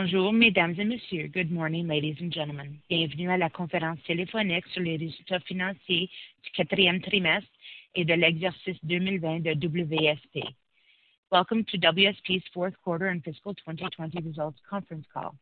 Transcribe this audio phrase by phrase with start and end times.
[0.00, 1.26] Bonjour, mesdames et messieurs.
[1.26, 2.78] Good morning, ladies and gentlemen.
[2.88, 6.08] Bienvenue à la conférence téléphonique sur les résultats financiers
[6.44, 7.50] du quatrième trimestre
[7.96, 10.54] et de l'exercice 2020 de WSP.
[11.32, 15.34] Welcome to WSP's fourth quarter and fiscal 2020 results conference call.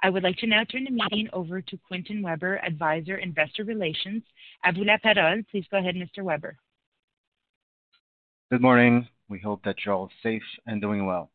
[0.00, 4.22] I would like to now turn the meeting over to Quentin Weber, Advisor, Investor Relations.
[4.64, 5.42] À vous la parole.
[5.50, 6.22] Please go ahead, Mr.
[6.22, 6.56] Weber.
[8.52, 9.08] Good morning.
[9.28, 11.32] We hope that you're all safe and doing well.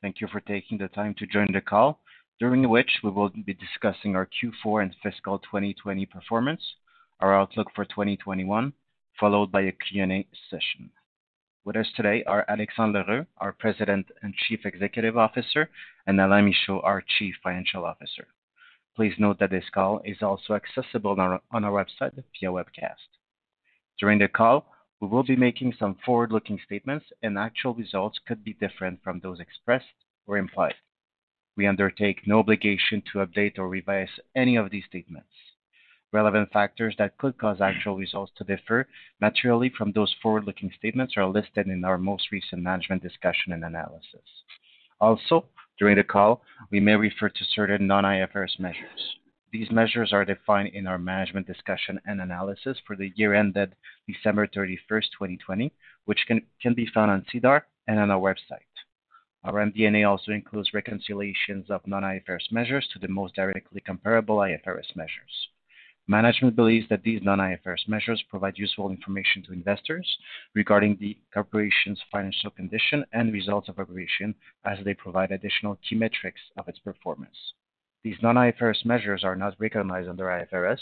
[0.00, 2.00] Thank you for taking the time to join the call,
[2.38, 6.62] during which we will be discussing our Q4 and fiscal 2020 performance,
[7.20, 8.72] our outlook for 2021,
[9.18, 10.90] followed by a Q&A session.
[11.64, 15.70] With us today are Alexandre L'Heureux, our President and Chief Executive Officer,
[16.06, 18.28] and Alain Michaud, our Chief Financial Officer.
[18.94, 23.08] Please note that this call is also accessible on our website via webcast.
[23.98, 24.66] During the call,
[25.00, 29.40] we will be making some forward-looking statements, and actual results could be different from those
[29.40, 29.86] expressed
[30.26, 30.74] or implied.
[31.56, 35.28] We undertake no obligation to update or revise any of these statements.
[36.12, 38.86] Relevant factors that could cause actual results to differ
[39.20, 44.44] materially from those forward-looking statements are listed in our most recent management discussion and analysis.
[45.00, 45.46] Also,
[45.78, 49.16] during the call, we may refer to certain non-IFRS measures.
[49.52, 53.74] These measures are defined in our management discussion and analysis for the year ended
[54.06, 55.72] December 31st, 2020,
[56.04, 58.75] which can be found on SEDAR and on our website.
[59.46, 65.48] Our MD&A also includes reconciliations of non-IFRS measures to the most directly comparable IFRS measures.
[66.08, 70.18] Management believes that these non-IFRS measures provide useful information to investors
[70.56, 76.40] regarding the corporation's financial condition and results of operation as they provide additional key metrics
[76.56, 77.54] of its performance.
[78.02, 80.80] These non-IFRS measures are not recognized under IFRS,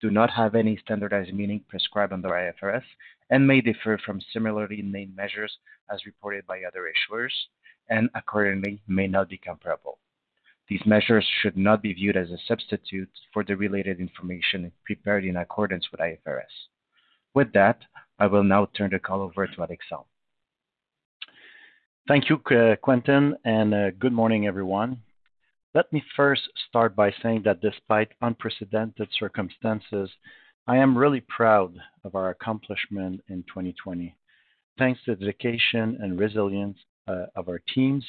[0.00, 2.84] do not have any standardized meaning prescribed under IFRS,
[3.30, 5.58] and may differ from similarly named measures
[5.90, 7.32] as reported by other issuers,
[7.88, 9.98] and accordingly may not be comparable.
[10.68, 15.36] These measures should not be viewed as a substitute for the related information prepared in
[15.36, 16.68] accordance with IFRS.
[17.34, 17.80] With that,
[18.18, 20.04] I will now turn the call over to Alexandre.
[22.06, 22.38] Thank you,
[22.82, 25.02] Quentin, and uh, good morning, everyone.
[25.74, 30.10] Let me first start by saying that despite unprecedented circumstances,
[30.66, 31.74] I am really proud
[32.04, 34.16] of our accomplishment in 2020.
[34.78, 38.04] Thanks to the dedication and resilience Uh, of our teams,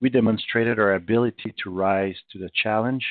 [0.00, 3.06] we demonstrated our ability to rise to the challenge,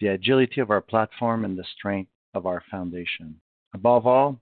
[0.00, 3.40] the agility of our platform, and the strength of our foundation.
[3.74, 4.40] Above all,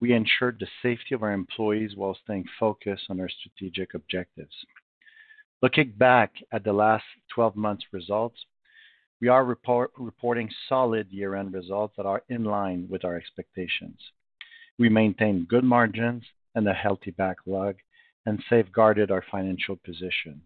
[0.00, 4.54] we ensured the safety of our employees while staying focused on our strategic objectives.
[5.62, 7.04] Looking back at the last
[7.34, 8.38] 12 months' results,
[9.22, 13.98] we are reporting solid year-end results that are in line with our expectations.
[14.78, 16.24] We maintained good margins
[16.54, 17.76] and a healthy backlog
[18.26, 20.40] and safeguarded our financial position.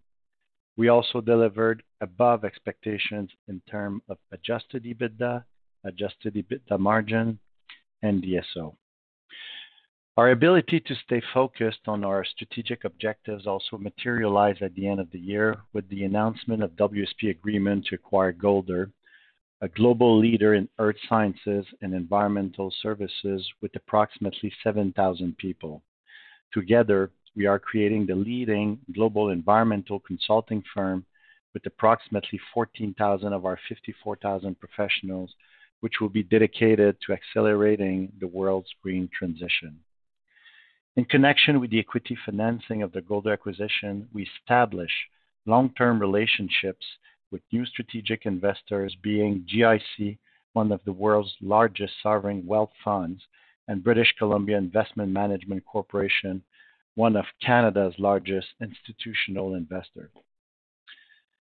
[0.77, 5.43] We also delivered above expectations in terms of adjusted EBITDA,
[5.83, 7.39] adjusted EBITDA margin,
[8.01, 8.75] and DSO.
[10.17, 15.09] Our ability to stay focused on our strategic objectives also materialized at the end of
[15.11, 18.91] the year with the announcement of WSP agreement to acquire Golder,
[19.61, 25.83] a global leader in earth sciences and environmental services with approximately 7,000 people.
[26.53, 31.05] Together, we are creating the leading global environmental consulting firm
[31.53, 35.33] with approximately 14,000 of our 54,000 professionals,
[35.79, 39.79] which will be dedicated to accelerating the world's green transition.
[40.97, 44.91] In connection with the equity financing of the Golder acquisition, we established
[45.45, 46.85] long-term relationships
[47.31, 50.17] with new strategic investors, being GIC,
[50.51, 53.21] one of the world's largest sovereign wealth funds,
[53.69, 56.43] and British Columbia Investment Management Corporation,
[56.99, 60.11] one of Canada's largest institutional investors.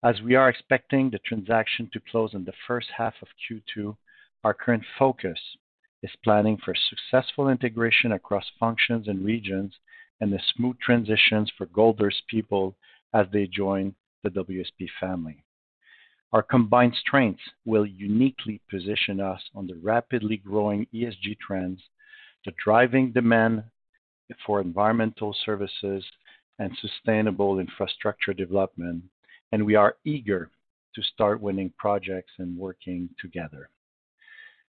[0.04, 3.96] As we are expecting the transaction to close in the first half of Q2,
[4.44, 5.38] our current focus
[6.02, 9.72] is planning for successful integration across functions and regions
[10.20, 12.76] and the smooth transitions for Golder's people
[13.14, 15.42] as they join the WSP family.
[16.30, 21.80] Our combined strengths will uniquely position us on the rapidly growing ESG trends,
[22.44, 23.62] the driving demand
[24.46, 26.04] for environmental services
[26.58, 29.04] and sustainable infrastructure development,
[29.52, 30.50] and we are eager
[30.94, 33.70] to start winning projects and working together.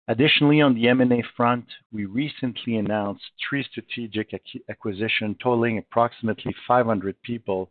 [0.08, 4.32] Additionally, on the M&A front, we recently announced three strategic
[4.68, 7.70] acquisitions totaling approximately 500 people,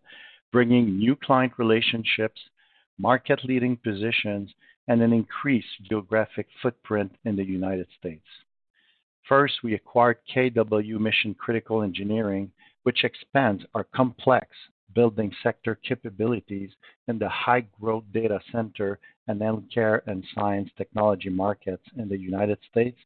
[0.52, 2.40] bringing new client relationships,
[2.98, 4.50] market-leading positions,
[4.88, 8.26] and an increased geographic footprint in the United States.
[9.28, 12.52] First, we acquired KW Mission Critical Engineering,
[12.84, 14.48] which expands our complex
[14.94, 16.72] building sector capabilities
[17.08, 22.98] in the high-growth data center and healthcare and science technology markets in the United States,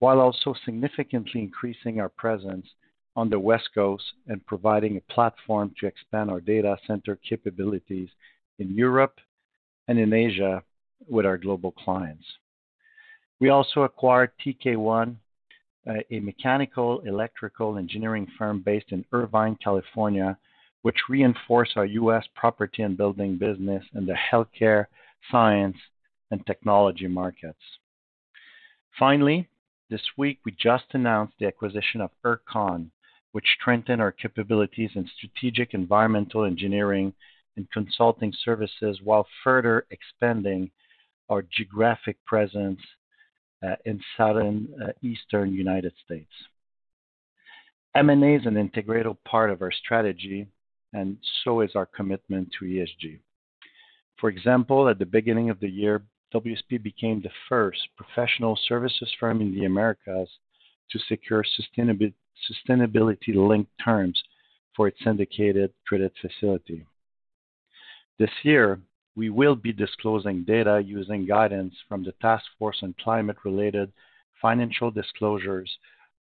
[0.00, 2.66] while also significantly increasing our presence
[3.16, 8.08] on the West Coast and providing a platform to expand our data center capabilities
[8.58, 9.18] in Europe
[9.88, 10.62] and in Asia
[11.08, 12.24] with our global clients.
[13.40, 15.16] We also acquired TK1,
[15.86, 20.38] Uh, a mechanical electrical engineering firm based in Irvine, California,
[20.80, 22.24] which reinforced our U.S.
[22.34, 24.86] property and building business in the healthcare,
[25.30, 25.76] science,
[26.30, 27.58] and technology markets.
[28.98, 29.46] Finally,
[29.90, 32.90] this week, we just announced the acquisition of Ercon,
[33.32, 37.12] which strengthened our capabilities in strategic environmental engineering
[37.56, 40.70] and consulting services while further expanding
[41.28, 42.80] our geographic presence
[43.64, 46.32] Uh, in southeastern uh, United States.
[47.94, 50.46] M&A is an integral part of our strategy,
[50.92, 53.20] and so is our commitment to ESG.
[54.20, 56.02] For example, at the beginning of the year,
[56.34, 60.28] WSP became the first professional services firm in the Americas
[60.90, 61.44] to secure
[62.68, 64.22] sustainability-linked terms
[64.76, 66.84] for its syndicated credit facility.
[68.18, 68.80] This year,
[69.16, 73.92] we will be disclosing data using guidance from the Task Force on Climate-related
[74.40, 75.70] Financial Disclosures,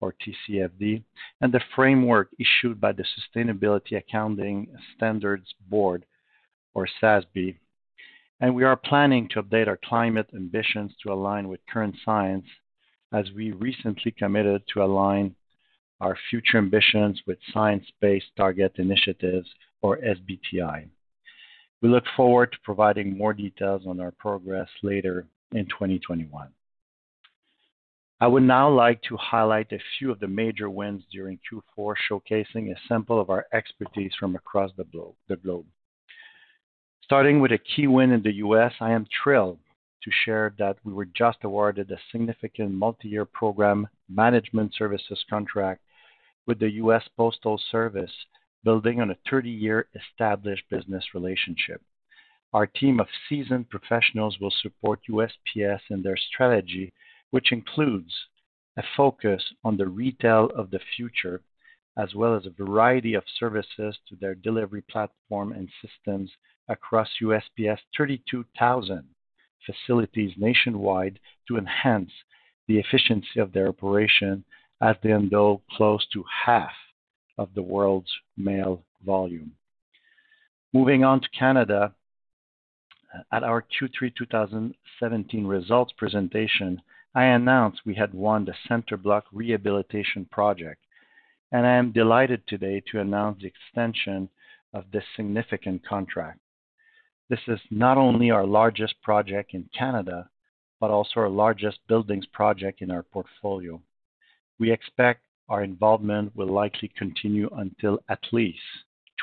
[0.00, 1.02] or TCFD,
[1.40, 4.66] and the framework issued by the Sustainability Accounting
[4.96, 6.04] Standards Board,
[6.74, 7.56] or SASB.
[8.40, 12.46] And we are planning to update our climate ambitions to align with current science,
[13.12, 15.36] as we recently committed to align
[16.00, 19.44] our future ambitions with Science Based Targets initiative,
[19.82, 20.88] or SBTi.
[21.82, 26.48] We look forward to providing more details on our progress later in 2021.
[28.20, 32.70] I would now like to highlight a few of the major wins during Q4, showcasing
[32.70, 34.84] a sample of our expertise from across the
[35.34, 35.66] globe.
[37.02, 39.58] Starting with a key win in the U.S., I am thrilled
[40.04, 45.80] to share that we were just awarded a significant multi-year program management services contract
[46.46, 47.02] with the U.S.
[47.16, 48.12] Postal Service,
[48.64, 51.80] building on a 30-year established business relationship.
[52.52, 56.92] Our team of seasoned professionals will support USPS in their strategy,
[57.30, 58.12] which includes
[58.76, 61.40] a focus on the retail of the future,
[61.96, 66.30] as well as a variety of services to their delivery platform and systems
[66.68, 69.04] across USPS 32,000
[69.66, 71.18] facilities nationwide
[71.48, 72.10] to enhance
[72.68, 74.44] the efficiency of their operation
[74.80, 76.72] as they handle close to half
[77.38, 79.52] of the world's mail volume.
[80.72, 81.94] Moving on to Canada,
[83.30, 86.80] at our Q3 2017 results presentation,
[87.14, 90.80] I announced we had won the Center Block Rehabilitation Project,
[91.50, 94.30] and I am delighted today to announce the extension
[94.72, 96.38] of this significant contract.
[97.28, 100.28] This is not only our largest project in Canada,
[100.80, 103.80] but also our largest buildings project in our portfolio.
[104.58, 108.60] We expect our involvement will likely continue until at least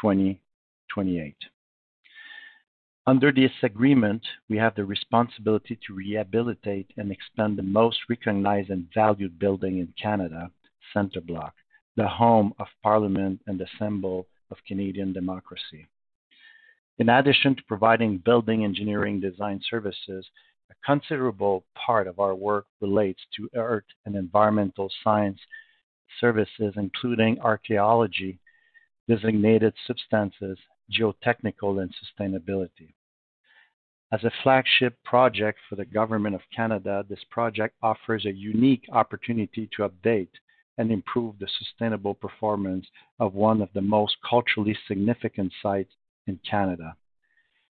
[0.02, 1.36] 2028.
[3.08, 8.88] Under this agreement, we have the responsibility to rehabilitate and expand the most recognized and
[8.94, 10.52] valued building in Canada,
[10.94, 11.56] Center Block,
[11.96, 15.88] the home of Parliament and the symbol of Canadian democracy.
[17.00, 20.28] In addition to providing building engineering design services,
[20.70, 25.40] a considerable part of our work relates to earth and environmental science
[26.20, 28.40] services, including archaeology,
[29.08, 30.58] designated substances,
[30.92, 32.94] geotechnical, and sustainability.
[34.12, 39.70] As a flagship project for the Government of Canada, this project offers a unique opportunity
[39.76, 40.32] to update
[40.80, 42.88] and improve the sustainable performance
[43.20, 45.92] of one of the most culturally significant sites
[46.26, 46.96] in Canada,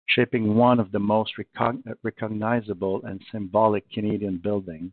[0.07, 1.33] shaping one of the most
[2.03, 4.93] recognizable and symbolic Canadian buildings.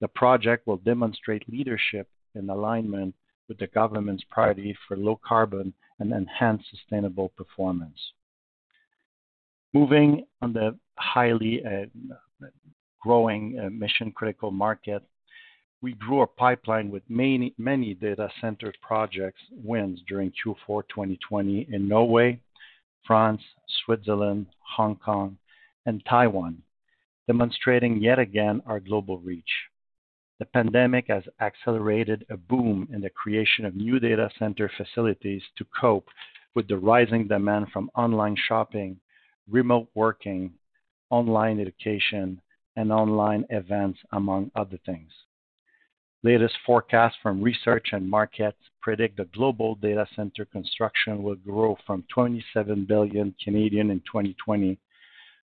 [0.00, 3.14] The project will demonstrate leadership in alignment
[3.48, 7.98] with the government's priority for low carbon and enhanced sustainable performance.
[9.72, 11.86] Moving on the highly uh,
[13.00, 15.02] growing uh, mission-critical market,
[15.80, 22.40] we grew our pipeline with many data center projects wins during Q4 2020 in Norway,
[23.04, 23.42] France,
[23.84, 24.46] Switzerland,
[24.76, 25.36] Hong Kong,
[25.86, 26.62] and Taiwan,
[27.26, 29.44] demonstrating yet again our global reach.
[30.42, 35.64] The pandemic has accelerated a boom in the creation of new data center facilities to
[35.66, 36.08] cope
[36.56, 38.98] with the rising demand from online shopping,
[39.48, 40.52] remote working,
[41.10, 42.40] online education,
[42.74, 45.12] and online events, among other things.
[46.24, 52.02] Latest forecasts from research and markets predict the global data center construction will grow from
[52.12, 54.76] 27 billion Canadian in 2020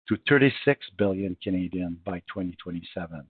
[0.07, 3.27] to 36 billion Canadian by 2027.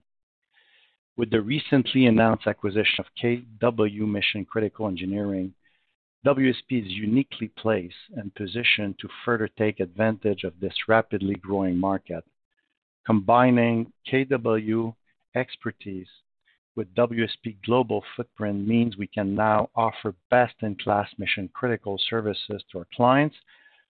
[1.18, 5.52] With the recently announced acquisition of KW Mission Critical Engineering,
[6.24, 12.22] WSP is uniquely placed and positioned to further take advantage of this rapidly growing market.
[13.04, 14.94] Combining KW
[15.34, 16.06] expertise
[16.76, 23.34] with WSP global footprint means we can now offer best-in-class mission-critical services to our clients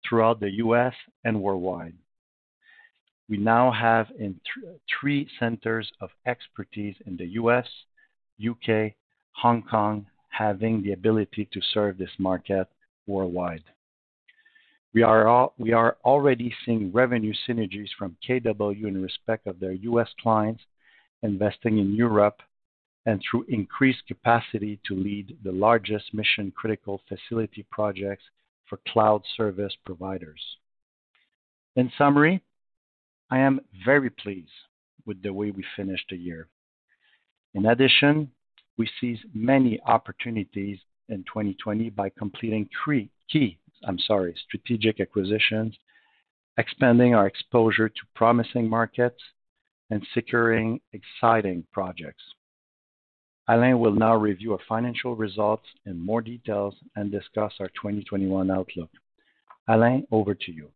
[0.09, 0.95] throughout the U.S.
[1.23, 1.93] and worldwide.
[3.31, 4.07] We now have
[4.99, 7.65] three centers of expertise in the U.S.,
[8.37, 8.93] U.K.,
[9.31, 12.67] Hong Kong, having the ability to serve this market
[13.07, 13.63] worldwide.
[14.93, 20.09] We are already seeing revenue synergies from KW in respect of their U.S.
[20.21, 20.63] clients
[21.23, 22.41] investing in Europe
[23.05, 28.25] and through increased capacity to lead the largest mission-critical facility projects
[28.67, 30.41] for cloud service providers.
[31.77, 32.43] In summary,
[33.31, 34.51] I am very pleased
[35.05, 36.49] with the way we finished the year.
[37.53, 38.29] In addition,
[38.77, 45.77] we seized many opportunities in 2020 by completing three key, I'm sorry, strategic acquisitions,
[46.57, 49.21] expanding our exposure to promising markets,
[49.89, 52.23] and securing exciting projects.
[53.47, 58.89] Alain will now review our financial results in more details and discuss our 2021 outlook.
[59.67, 60.69] Alain, over to you.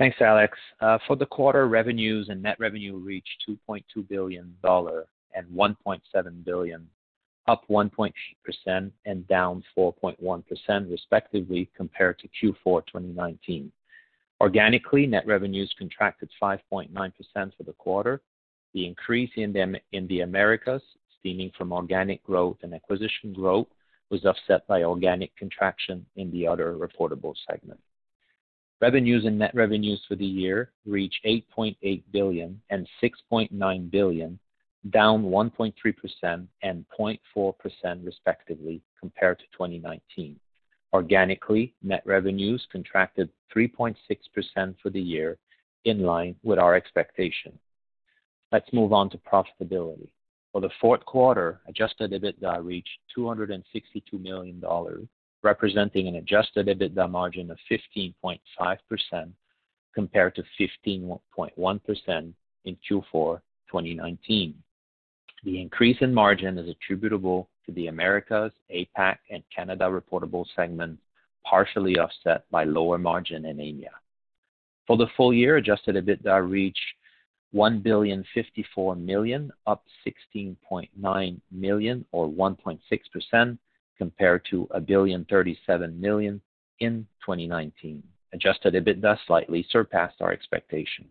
[0.00, 0.56] Thanks, Alex.
[0.80, 6.88] Uh, for the quarter, revenues and net revenue reached $2.2 billion and $1.7 billion,
[7.46, 13.70] up 1.8% and down 4.1% respectively compared to Q4 2019.
[14.40, 16.88] Organically, net revenues contracted 5.9%
[17.34, 18.22] for the quarter.
[18.72, 20.80] The increase in the in the Americas,
[21.18, 23.66] stemming from organic growth and acquisition growth,
[24.08, 27.80] was offset by organic contraction in the other reportable segment.
[28.80, 34.38] Revenues and net revenues for the year reached $8.8 billion and $6.9 billion,
[34.88, 40.40] down 1.3% and 0.4% respectively compared to 2019.
[40.94, 43.94] Organically, net revenues contracted 3.6%
[44.82, 45.36] for the year,
[45.84, 47.58] in line with our expectation.
[48.52, 50.08] Let's move on to profitability.
[50.52, 53.62] For the fourth quarter, adjusted EBITDA reached $262
[54.20, 54.60] million,
[55.42, 58.38] representing an adjusted EBITDA margin of 15.5%
[59.94, 62.32] compared to 15.1%
[62.64, 64.54] in Q4 2019.
[65.44, 71.02] The increase in margin is attributable to the Americas, APAC, and Canada reportable segments,
[71.44, 73.88] partially offset by lower margin in EMEA.
[74.86, 76.78] For the full year, adjusted EBITDA reached
[77.54, 83.58] 1.054 billion, up 16.9 million or 1.6%
[84.00, 86.40] compared to 1.037 billion
[86.78, 88.02] in 2019.
[88.32, 91.04] Adjusted EBITDA slightly surpassed our expectation.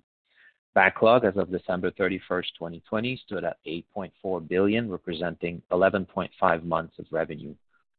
[0.73, 7.53] Backlog as of December 31st, 2020, stood at 8.4 billion, representing 11.5 months of revenue.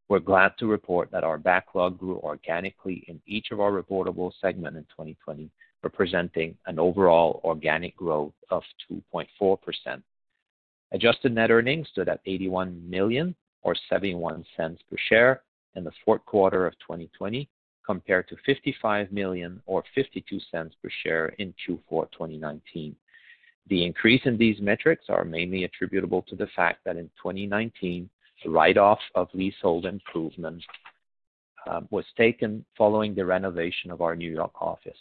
[0.09, 4.77] We're glad to report that our backlog grew organically in each of our reportable segments
[4.77, 5.51] in 2020,
[5.85, 10.03] representing an overall organic growth of 2.4%.
[10.91, 15.43] Adjusted net earnings stood at $81 million or $0.71 per share
[15.77, 17.49] in the fourth quarter of 2020,
[17.87, 22.95] compared to 55 million or $0.52 per share in Q4 2019.
[23.69, 28.09] The increase in these metrics are mainly attributable to the fact that in 2019,
[28.45, 30.65] the write-off of leasehold improvements
[31.69, 34.99] um, was taken following the renovation of our New York office.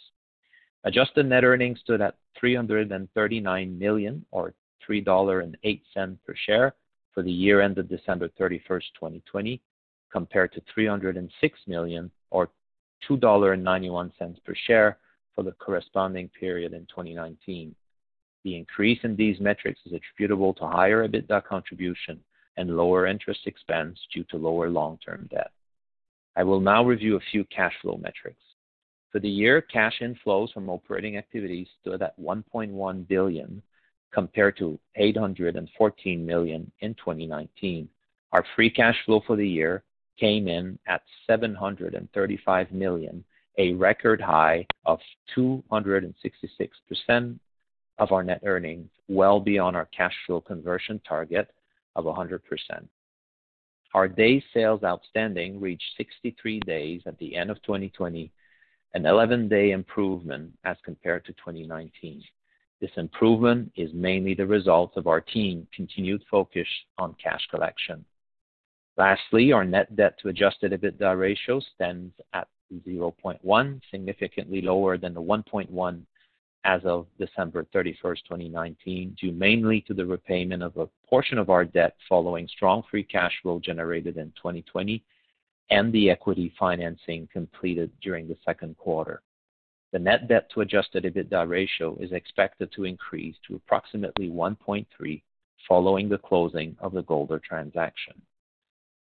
[0.84, 4.54] Adjusted net earnings stood at 339 million or
[4.88, 6.74] $3.08 per share
[7.14, 9.60] for the year ended December 31st, 2020,
[10.12, 12.48] compared to 306 million or
[13.08, 14.98] $2.91 per share
[15.34, 17.74] for the corresponding period in 2019.
[18.44, 22.20] The increase in these metrics is attributable to higher EBITDA contribution
[22.56, 25.50] and lower interest expense due to lower long-term debt.
[26.36, 28.42] I will now review a few cash flow metrics.
[29.12, 33.62] For the year, cash inflows from operating activities stood at $1.1 billion,
[34.12, 37.88] compared to 814 million in 2019.
[38.32, 39.82] Our free cash flow for the year
[40.18, 43.24] came in at 735 million,
[43.58, 45.00] a record high of
[45.36, 47.38] 266%
[47.98, 51.50] of our net earnings, well beyond our cash flow conversion target
[51.96, 52.40] of 100%.
[53.92, 58.30] Our days sales outstanding reached 63 days at the end of 2020,
[58.94, 62.22] an 11-day improvement as compared to 2019.
[62.80, 66.66] This improvement is mainly the result of our team's continued focus
[66.98, 68.04] on cash collection.
[68.96, 72.48] Lastly, our net debt to adjusted EBITDA ratio stands at
[72.86, 76.02] 0.1, significantly lower than the 1.1
[76.64, 81.64] as of December 31st, 2019, due mainly to the repayment of a portion of our
[81.64, 85.02] debt following strong free cash flow generated in 2020
[85.70, 89.22] and the equity financing completed during the second quarter.
[89.92, 95.22] The net debt to adjusted EBITDA ratio is expected to increase to approximately 1.3
[95.68, 98.22] following the closing of the Golder transaction.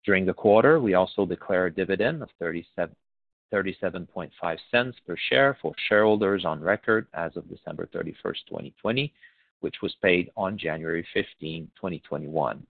[0.04, 6.60] During the quarter, we also declared a dividend of 0.375 per share for shareholders on
[6.62, 9.14] record as of December 31st, 2020,
[9.60, 12.66] which was paid on January 15, 2021.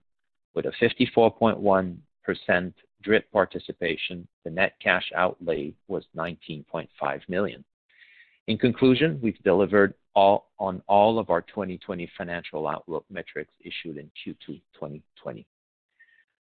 [0.54, 7.64] With a 54.1% DRIP participation, the net cash outlay was 19.5 million.
[8.48, 14.60] In conclusion, we've delivered on all of our 2020 financial outlook metrics issued in Q2
[14.74, 15.46] 2020.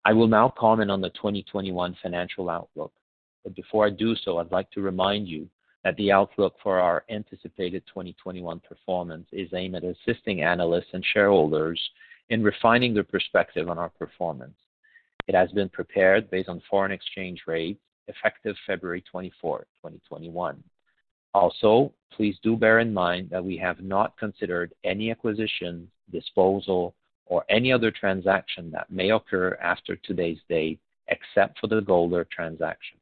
[0.06, 2.94] I will now comment on the 2021 financial outlook.
[3.44, 5.50] But before I do so, I'd like to remind you
[5.84, 11.82] that the outlook for our anticipated 2021 performance is aimed at assisting analysts and shareholders
[12.30, 14.58] in refining their perspective on our performance.
[15.28, 20.64] It has been prepared based on foreign exchange rates effective February 24, 2021.
[21.34, 26.96] Also, please do bear in mind that we have not considered any acquisition, disposal,
[27.26, 32.98] or any other transaction that may occur after today's date, except for the Golder transaction.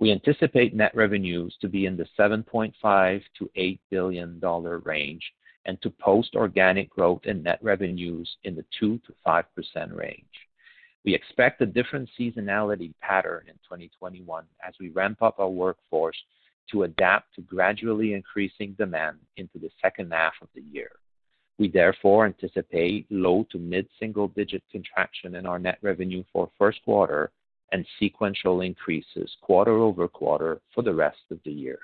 [0.00, 5.22] We anticipate net revenues to be in the 7.5 billion-8 billion dollar range
[5.66, 10.24] and to post organic growth in net revenues in the 2%-5% range.
[11.04, 16.16] We expect a different seasonality pattern in 2021 as we ramp up our workforce
[16.70, 20.90] to adapt to gradually increasing demand into the second half of the year.
[21.58, 27.30] We therefore anticipate low to mid-single digit contraction in our net revenue for first quarter
[27.72, 31.80] and sequential increases quarter-over-quarter for the rest of the year.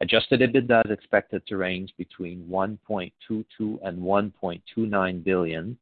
[0.00, 5.78] Adjusted EBITDA is expected to range between 1.22 billion and 1.29 billion.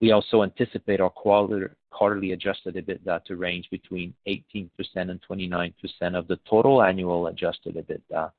[0.00, 5.72] We also anticipate our quarterly adjusted EBITDA to range between 18% and 29%
[6.16, 8.30] of the total annual adjusted EBITDA,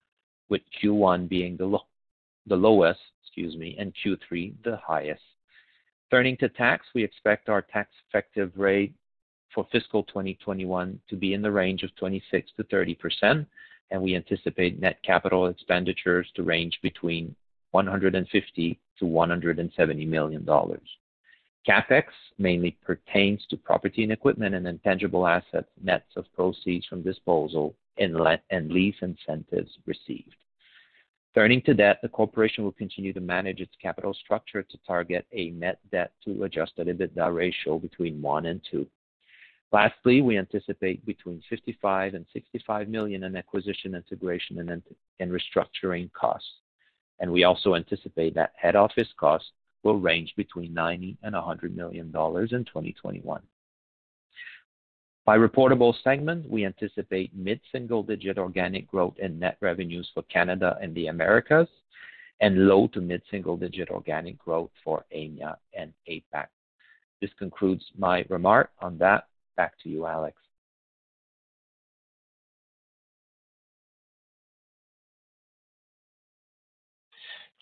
[0.48, 5.22] with Q1 being the lowest, excuse me, and Q3 the highest.
[6.10, 8.94] Turning to tax, we expect our tax effective rate
[9.54, 13.46] for fiscal 2021 to be in the range of 26%-30%,
[13.92, 17.36] and we anticipate net capital expenditures to range between
[17.72, 20.88] 150 million-170 million dollars.
[21.70, 22.06] CapEx
[22.40, 28.72] mainly pertains to property and equipment and intangible assets, nets of proceeds from disposal and
[28.72, 30.36] lease incentives received.
[31.36, 35.52] Turning to debt, the corporation will continue to manage its capital structure to target a
[35.52, 38.88] net debt to adjusted EBITDA ratio between one and two.
[39.72, 44.82] Lastly, we anticipate between 55 million and 65 million in acquisition, integration,
[45.20, 46.50] and restructuring costs.
[47.20, 49.52] And we also anticipate that head office costs
[49.84, 53.42] will range between 90 million and 100 million dollars in 2021.
[55.26, 60.96] By reportable segment, we anticipate mid-single digit organic growth in net revenues for Canada and
[60.96, 61.68] the Americas,
[62.42, 66.48] and low to mid-single digit organic growth for EMEA and APAC.
[67.22, 69.28] This concludes my remark on that.
[69.56, 70.38] Back to you, Alex.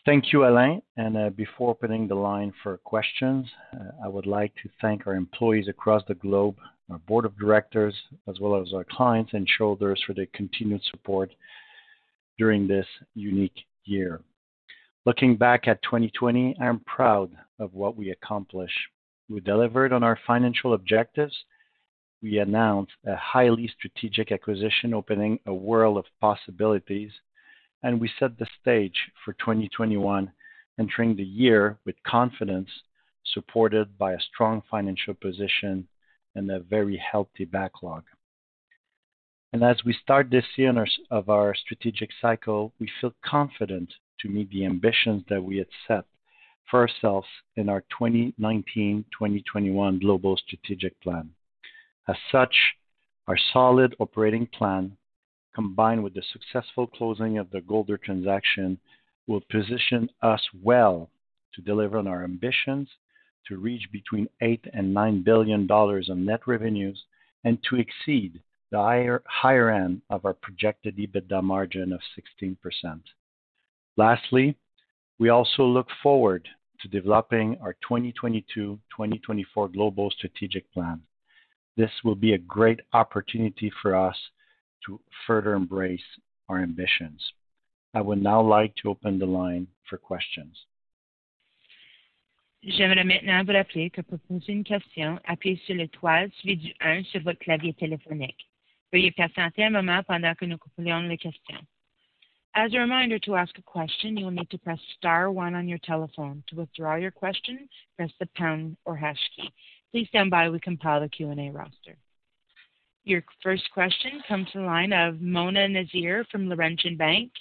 [0.07, 0.81] Thank you, Alain.
[0.95, 3.45] And uh before opening the line for questions,
[4.01, 6.55] I would like to thank our employees across the globe,
[6.89, 7.93] our board of directors,
[8.29, 11.29] as well as our clients and shareholders for their continued support
[12.37, 14.21] during this unique year.
[15.05, 18.79] Looking back at 2020, I am proud of what we accomplished.
[19.27, 21.35] We delivered on our financial objectives.
[22.21, 27.11] We announced a highly strategic acquisition opening a world of possibilities,
[27.83, 30.31] and we set the stage for 2021,
[30.79, 32.69] entering the year with confidence,
[33.33, 35.87] supported by a strong financial position
[36.35, 38.03] and a very healthy backlog.
[39.53, 44.49] And As we start this year of our strategic cycle, we feel confident to meet
[44.51, 46.05] the ambitions that we had set
[46.69, 51.31] for ourselves in our 2019-2021 global strategic plan.
[52.07, 52.55] As such,
[53.27, 54.97] our solid operating plan,
[55.57, 58.77] combined with the successful closing of the Golder transaction,
[59.25, 61.09] will position us well
[61.55, 62.87] to deliver on our ambitions
[63.47, 67.03] to reach between 8 and $9 billion on net revenues
[67.43, 68.39] and to exceed
[68.71, 72.01] the higher end of our projected EBITDA margin of
[72.39, 72.55] 16%.
[73.95, 74.55] Lastly,
[75.17, 76.47] we also look forward
[76.81, 81.01] to developing our 2022-2024 global strategic plan.
[81.75, 84.15] This will be a great opportunity for us
[84.85, 86.07] to further embrace
[86.49, 87.21] our ambitions.
[87.93, 90.55] I would now like to open the line for questions.
[92.63, 97.21] J'aimerais maintenant vous rappeler que pour poser une question, appuyez sur l'étoile du 1 sur
[97.21, 98.49] votre clavier téléphonique.
[98.91, 101.61] Veuillez patienter un moment pendant que nous compilons les questions.
[102.55, 105.67] As a reminder, to ask a question, you will need to press star one on
[105.67, 106.43] your telephone.
[106.47, 109.51] To withdraw your question, press the pound or hash key.
[109.91, 111.97] Please stand by we compile the Q&A roster.
[113.07, 117.31] Your first question comes from the line of Mona Nazir from Laurentian Bank.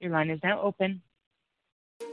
[0.00, 1.00] Your line is now open.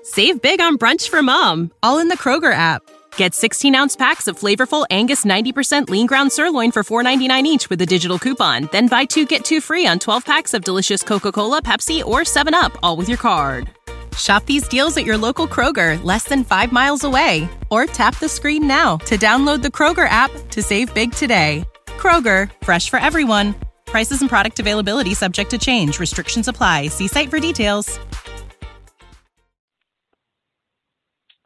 [0.04, 2.84] Save big on brunch for mom, all in the Kroger app.
[3.16, 7.82] Get 16 ounce packs of flavorful Angus 90% lean ground sirloin for $4.99 each with
[7.82, 8.70] a digital coupon.
[8.72, 12.20] Then buy two get two free on 12 packs of delicious Coca Cola, Pepsi, or
[12.20, 13.72] 7UP, all with your card.
[14.16, 17.50] Shop these deals at your local Kroger, less than five miles away.
[17.72, 21.64] Or tap the screen now to download the Kroger app to save big today.
[22.00, 23.56] Kroger, fresh for everyone.
[23.86, 26.00] Prices and product availability subject to change.
[26.00, 26.88] Restrictions apply.
[26.88, 28.00] See site for details.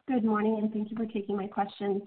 [0.06, 2.02] Good morning, and thank you for taking my questions.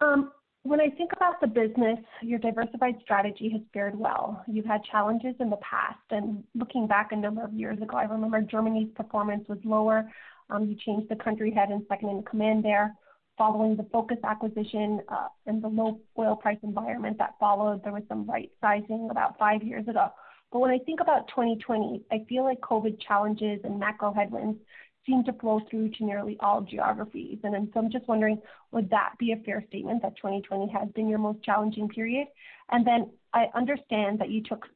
[0.00, 4.42] Um, when I think about the business, your diversified strategy has fared well.
[4.48, 8.04] You've had challenges in the past, and looking back a number of years ago, I
[8.04, 10.10] remember Germany's performance was lower.
[10.48, 12.94] Um, you changed the country head and second in command there.
[13.40, 18.02] Following the Focus acquisition uh, and the low oil price environment that followed, there was
[18.06, 20.08] some right sizing about five years ago.
[20.52, 24.58] But when I think about 2020, I feel like COVID challenges and macro headwinds
[25.06, 27.38] seem to flow through to nearly all geographies.
[27.42, 31.08] And so I'm just wondering, would that be a fair statement that 2020 has been
[31.08, 32.26] your most challenging period?
[32.70, 34.66] And then I understand that you took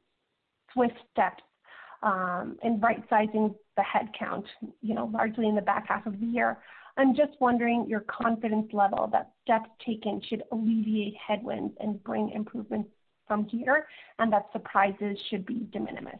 [0.73, 1.43] swift steps
[2.01, 4.45] um, in right-sizing the headcount,
[4.81, 6.57] you know, largely in the back half of the year.
[6.97, 12.89] I'm just wondering your confidence level that steps taken should alleviate headwinds and bring improvements
[13.27, 13.87] from here,
[14.19, 16.19] and that surprises should be de minimis.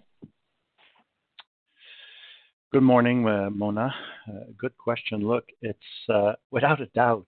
[2.74, 3.94] Good morning, uh, Mona.
[4.28, 5.26] Uh, good question.
[5.26, 5.80] Look, it's
[6.14, 7.28] uh, without a doubt,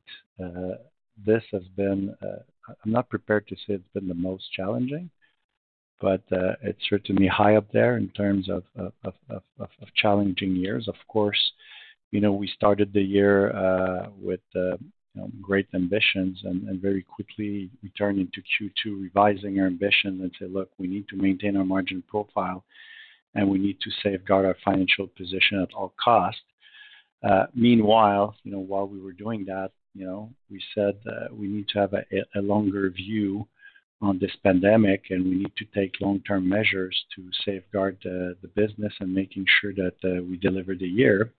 [1.25, 5.09] this has been, I'm not prepared to say it's been the most challenging,
[6.01, 6.21] but
[6.61, 8.63] it's certainly high up there in terms of
[9.95, 10.87] challenging years.
[10.89, 11.39] Of course,
[12.11, 14.41] you know, we started the year with
[15.41, 20.69] great ambitions and very quickly we turned into Q2 revising our ambitions and say, "Look,
[20.77, 22.63] we need to maintain our margin profile
[23.37, 26.41] and we need to safeguard our financial position at all costs.
[27.23, 31.47] Uh, meanwhile, you know, while we were doing that, you know, we said uh, we
[31.47, 33.47] need to have a, longer view
[34.01, 38.93] on this pandemic, and we need to take long-term measures to safeguard uh, the business
[38.99, 41.31] and making sure that uh, we deliver the year.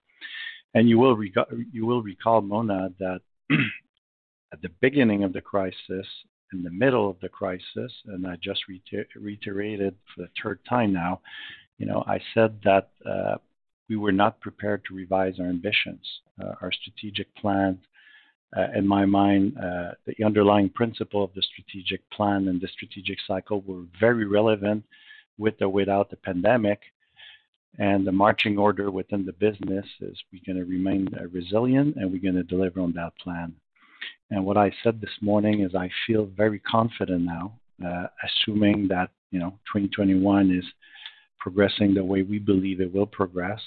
[0.74, 3.20] And you will rega- you will recall, Mona, that
[4.52, 6.06] at the beginning of the crisis,
[6.52, 10.92] in the middle of the crisis, and I just reiter- reiterated for the third time
[10.92, 11.20] now,
[11.78, 13.36] you know, I said that uh,
[13.88, 16.00] we were not prepared to revise our ambitions,
[16.42, 17.78] uh, our strategic plan.
[18.56, 23.18] Uh, in my mind, uh, the underlying principle of the strategic plan and the strategic
[23.26, 24.82] cycle were very relevant
[25.36, 26.80] with or without the pandemic.
[27.78, 32.10] And the marching order within the business is we're going to remain uh, resilient and
[32.10, 33.54] we're going to deliver on that plan.
[34.30, 39.10] And what I said this morning is I feel very confident now, uh, assuming that
[39.30, 40.64] you know 2021 is
[41.38, 43.60] progressing the way we believe it will progress,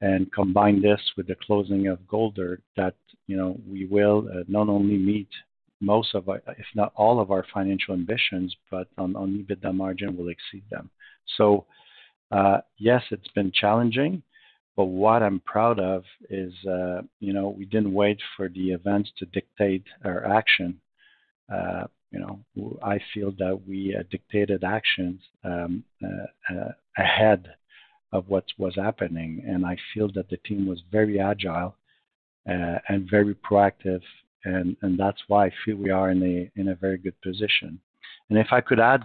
[0.00, 2.94] and combine this with the closing of Golder, that
[3.26, 5.28] you know we will uh, not only meet
[5.80, 10.16] most of our, if not all of our financial ambitions, but on, on EBITDA margin
[10.16, 10.90] will exceed them.
[11.36, 11.66] So
[12.30, 14.22] uh, yes, it's been challenging,
[14.76, 19.10] but what I'm proud of is, uh, you know, we didn't wait for the events
[19.18, 20.80] to dictate our action.
[21.52, 22.40] Uh, you know,
[22.82, 27.54] I feel that we uh, dictated actions um, uh, uh, ahead
[28.12, 31.76] of what was happening, and I feel that the team was very agile
[32.46, 34.00] and very proactive,
[34.44, 37.78] and, and that's why I feel we are in a in a very good position.
[38.28, 39.04] And if I could add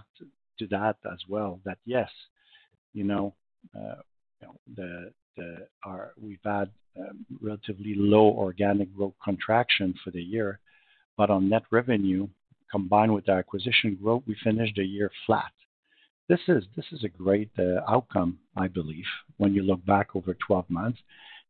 [0.59, 2.09] to that as well, that yes,
[2.95, 3.35] you know,
[3.75, 4.01] uh,
[4.39, 10.21] you know the the our we've had um, relatively low organic growth contraction for the
[10.21, 10.59] year,
[11.17, 12.27] but on net revenue
[12.71, 15.51] combined with the acquisition growth, we finished the year flat.
[16.27, 20.33] this is this is a great uh, outcome, I believe, when you look back over
[20.47, 20.99] 12 months.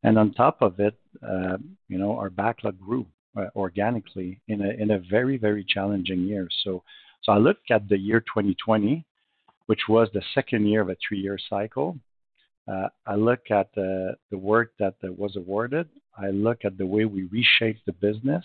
[0.04, 0.98] And on top of it,
[1.32, 3.06] uh, you know, our backlog grew
[3.38, 6.48] uh, organically in a in a very very challenging year.
[6.64, 6.84] So
[7.24, 9.06] so I look at the year 2020,
[9.68, 11.98] which was the second year of a three-year cycle.
[12.68, 15.88] Uh, I look at the work that was awarded.
[16.18, 18.44] I look at the way we reshaped the business,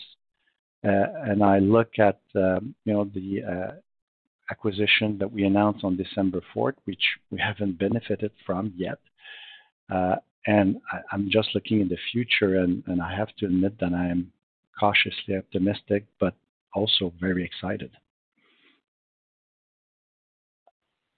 [0.85, 3.73] uh, and I look at um, you know the uh,
[4.51, 8.99] acquisition that we announced on December 4th, which we haven't benefited from yet.
[10.47, 14.09] And I, am just looking in the future, and I have to admit that I
[14.09, 14.33] am
[14.79, 16.35] cautiously optimistic, but
[16.75, 17.91] also very excited.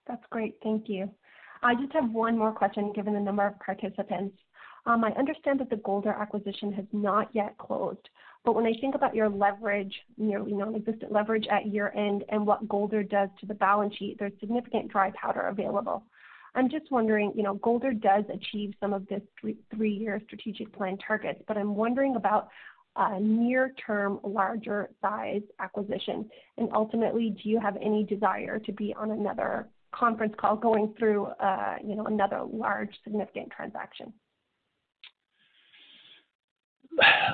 [0.07, 0.57] That's great.
[0.63, 1.11] Thank you.
[1.63, 4.37] I just have one more question given the number of participants.
[4.85, 8.09] Um, I understand that the Golder acquisition has not yet closed,
[8.45, 13.05] but when I think about your leverage, nearly non-existent leverage at year-end, and what Golder
[13.05, 16.03] does to the balance sheet, there's significant dry powder available.
[16.57, 19.23] I'm just wondering, you know, Golder does achieve some of this
[19.75, 22.49] three-year strategic plan targets, but I'm wondering about
[22.97, 26.29] a near-term, larger size acquisition.
[26.59, 31.27] And ultimately, do you have any desire to be on another conference call going through,
[31.27, 34.13] uh, you know, another large, significant transaction?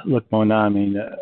[0.05, 1.17] Look, Mona, I mean, uh,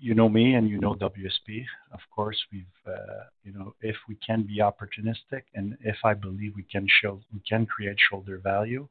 [0.00, 1.64] you know me and you know WSP.
[1.92, 6.52] Of course, we've, uh, you know, if we can be opportunistic and if I believe
[6.54, 8.88] we can show, we can create shareholder value,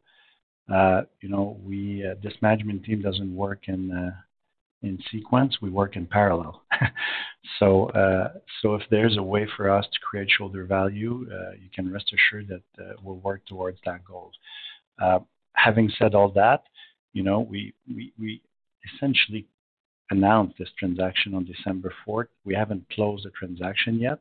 [0.73, 4.11] uh, you know, we, uh, this management team doesn't work in, uh,
[4.85, 6.61] in sequence, we work in parallel.
[7.59, 11.69] so, uh, so if there's a way for us to create shareholder value, uh, you
[11.73, 14.31] can rest assured that uh, we'll work towards that goal.
[15.01, 15.19] Uh,
[15.53, 16.63] having said all that,
[17.13, 18.41] you know, we, we, we
[18.93, 19.45] essentially
[20.11, 22.27] announced this transaction on December 4th.
[22.43, 24.19] We haven't closed the transaction yet.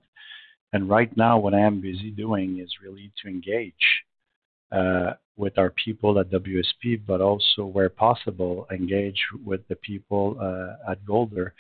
[0.73, 3.73] And right now, what I am busy doing is really to engage
[5.37, 11.05] with our people at WSP, but also, where possible, engage with the people uh, at
[11.05, 11.55] Golder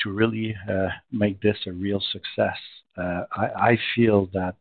[0.00, 2.56] to really uh, make this a real success.
[2.96, 4.54] Uh, I, feel that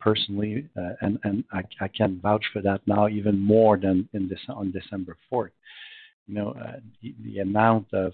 [0.00, 4.70] personally, uh, and, I, can vouch for that now even more than in this, on
[4.70, 5.50] December 4th.
[6.26, 8.12] You know, uh, the, amount of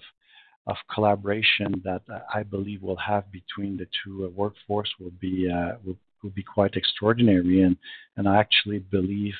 [0.67, 5.77] of collaboration that I believe we'll have between the two uh, workforce will be uh,
[6.23, 7.77] will, be quite extraordinary, and
[8.17, 9.33] and I actually believe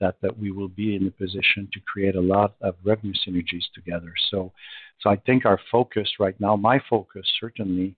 [0.00, 3.64] that that we will be in a position to create a lot of revenue synergies
[3.74, 4.12] together.
[4.30, 4.52] So,
[5.00, 7.94] so I think our focus right now, my focus certainly,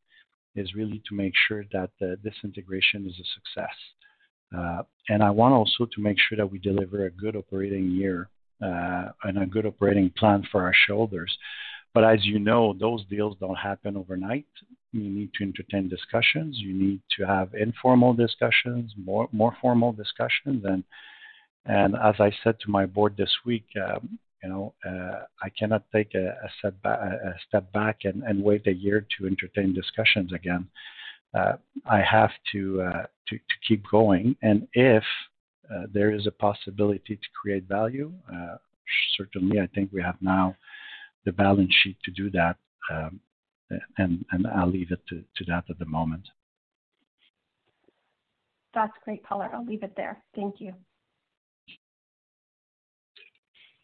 [0.55, 3.77] is really to make sure that uh, this integration is a success.
[4.57, 8.29] Uh, and I want also to make sure that we deliver a good operating year
[8.63, 11.37] uh, and a good operating plan for our shareholders.
[11.95, 14.47] But as you know, those deals don't happen overnight.
[14.93, 16.57] You need to entertain discussions.
[16.59, 20.85] You need to have informal discussions, more more formal discussions, and
[21.65, 25.85] and as I said to my board this week, um, you know, uh, I cannot
[25.93, 29.73] take a, a, step back, a step back and, and, wait a year to entertain
[29.73, 30.67] discussions again.
[31.33, 31.53] Uh,
[31.89, 35.05] I have to, uh, to, to keep going, and if
[35.73, 38.57] uh, there is a possibility to create value, uh,
[39.17, 40.57] certainly I think we have now
[41.25, 42.57] the balance sheet to do that,
[42.91, 43.21] um,
[43.99, 46.29] and and I'll leave it to, to that at the moment.
[48.75, 49.51] That's great color.
[49.53, 50.23] I'll leave it there.
[50.35, 50.73] Thank you.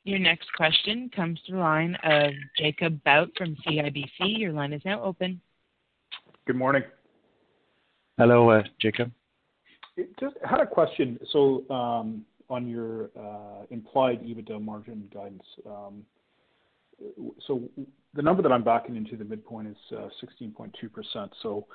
[0.05, 4.39] Your next question comes to the line of Jacob Bout from CIBC.
[4.39, 5.41] Your line is now open.
[6.47, 6.83] Good morning.
[8.17, 9.13] Hello, uh, Jacob.
[10.19, 11.19] Just had a question.
[11.31, 16.03] So, um, on your uh, implied EBITDA margin guidance, um,
[17.47, 17.69] so
[18.15, 20.71] the number that I'm backing into the midpoint is 16.2%.
[21.17, 21.67] Uh, so,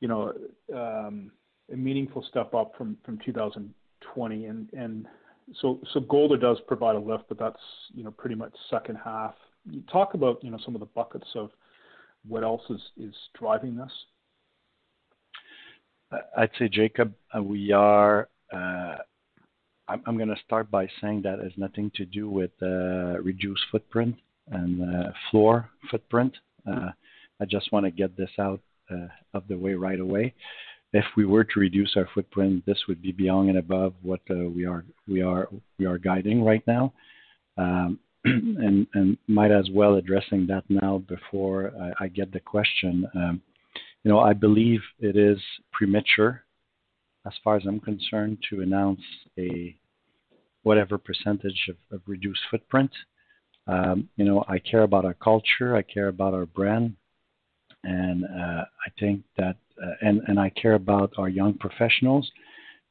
[0.00, 0.32] you know,
[0.74, 1.30] um,
[1.72, 4.44] a meaningful step up from from 2020.
[4.46, 5.06] And and
[5.60, 7.60] so so Golder does provide a lift, but that's,
[7.94, 9.34] you know, pretty much second half.
[9.70, 11.50] You talk about, you know, some of the buckets of
[12.26, 13.92] what else is is driving this.
[16.36, 18.28] I'd say, Jacob, uh, we are.
[18.52, 18.96] Uh,
[19.90, 24.16] I'm gonna start by saying that has nothing to do with reduced footprint
[24.50, 26.36] and floor footprint.
[26.66, 28.60] I just wanna get this out
[29.34, 30.34] of the way right away
[30.92, 34.34] if we were to reduce our footprint, this would be beyond and above what uh,
[34.34, 36.92] we are we are we are guiding right now.
[37.56, 43.06] Um, and, and might as well addressing that now before I, get the question.
[43.14, 43.40] Um,
[44.02, 45.38] you know, I believe it is
[45.72, 46.42] premature,
[47.26, 49.00] as far as I'm concerned, to announce
[49.38, 49.76] a
[50.64, 52.90] whatever percentage of reduced footprint.
[53.68, 56.96] Um, you know, I care about our culture, I care about our brand,
[57.84, 62.30] and uh, I think that uh, and and I care about our young professionals,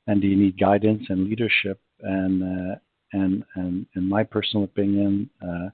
[0.06, 1.80] and they need guidance and leadership.
[2.02, 2.76] And uh,
[3.14, 5.70] and and in my personal opinion, uh,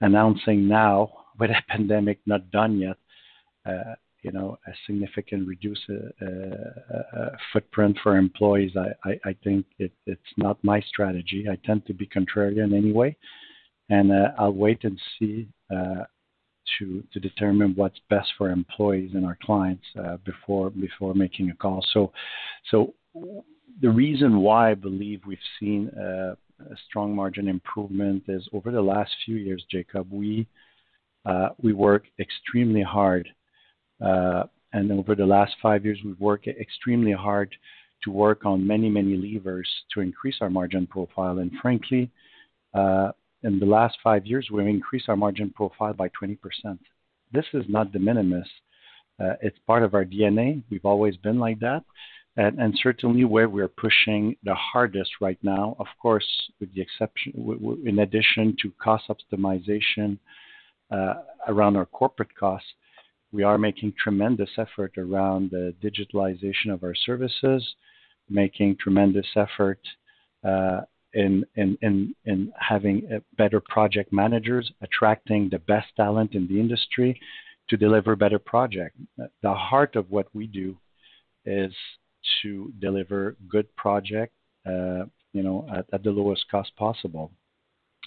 [0.00, 2.96] announcing now with a pandemic not done yet,
[3.64, 9.92] uh, you know, a significant reduce uh, footprint for employees, I, I, I think it,
[10.06, 11.46] it's not my strategy.
[11.50, 13.16] I tend to be contrarian anyway,
[13.92, 16.04] and uh, I'll wait and see uh,
[16.78, 21.54] to to determine what's best for employees and our clients uh, before before making a
[21.54, 21.84] call.
[21.92, 22.12] So,
[22.70, 22.94] so
[23.82, 26.34] the reason why I believe we've seen uh,
[26.74, 30.46] a strong margin improvement is over the last few years, Jacob, we
[31.62, 33.28] we work extremely hard,
[34.00, 37.54] and over the last five years, we've worked extremely hard
[38.04, 41.36] to work on many many levers to increase our margin profile.
[41.38, 42.10] And frankly,
[42.72, 46.38] uh, in the last five years, we've increased our margin profile by 20%.
[47.32, 48.48] This is not de minimis.
[49.22, 50.62] Uh, it's part of our DNA.
[50.70, 51.84] We've always been like that.
[52.34, 56.26] And, certainly where we're pushing the hardest right now, of course,
[56.60, 57.32] with the exception,
[57.84, 60.18] in addition to cost optimization
[60.90, 61.14] uh,
[61.46, 62.68] around our corporate costs,
[63.32, 67.62] we are making tremendous effort around the digitalization of our services,
[68.30, 69.80] making tremendous effort
[70.42, 70.82] uh,
[71.14, 77.20] in, in, in, in having better project managers, attracting the best talent in the industry
[77.68, 78.98] to deliver better projects.
[79.42, 80.76] The heart of what we do
[81.44, 81.72] is
[82.42, 84.32] to deliver good project,
[84.66, 87.32] uh, you know, at, the lowest cost possible.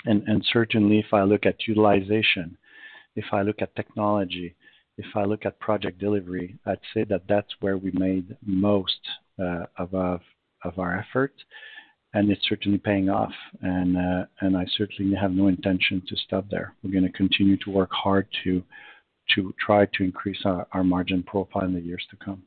[0.05, 2.57] And, and certainly, if I look at utilization,
[3.15, 4.55] if I look at technology,
[4.97, 8.99] if I look at project delivery, I'd say that that's where we made most
[9.39, 11.33] uh, of, of our effort,
[12.15, 13.33] and it's certainly paying off.
[13.61, 16.73] And uh, and I certainly have no intention to stop there.
[16.81, 18.63] We're going to continue to work hard to
[19.35, 22.41] to try to increase our, our margin profile in the years to come.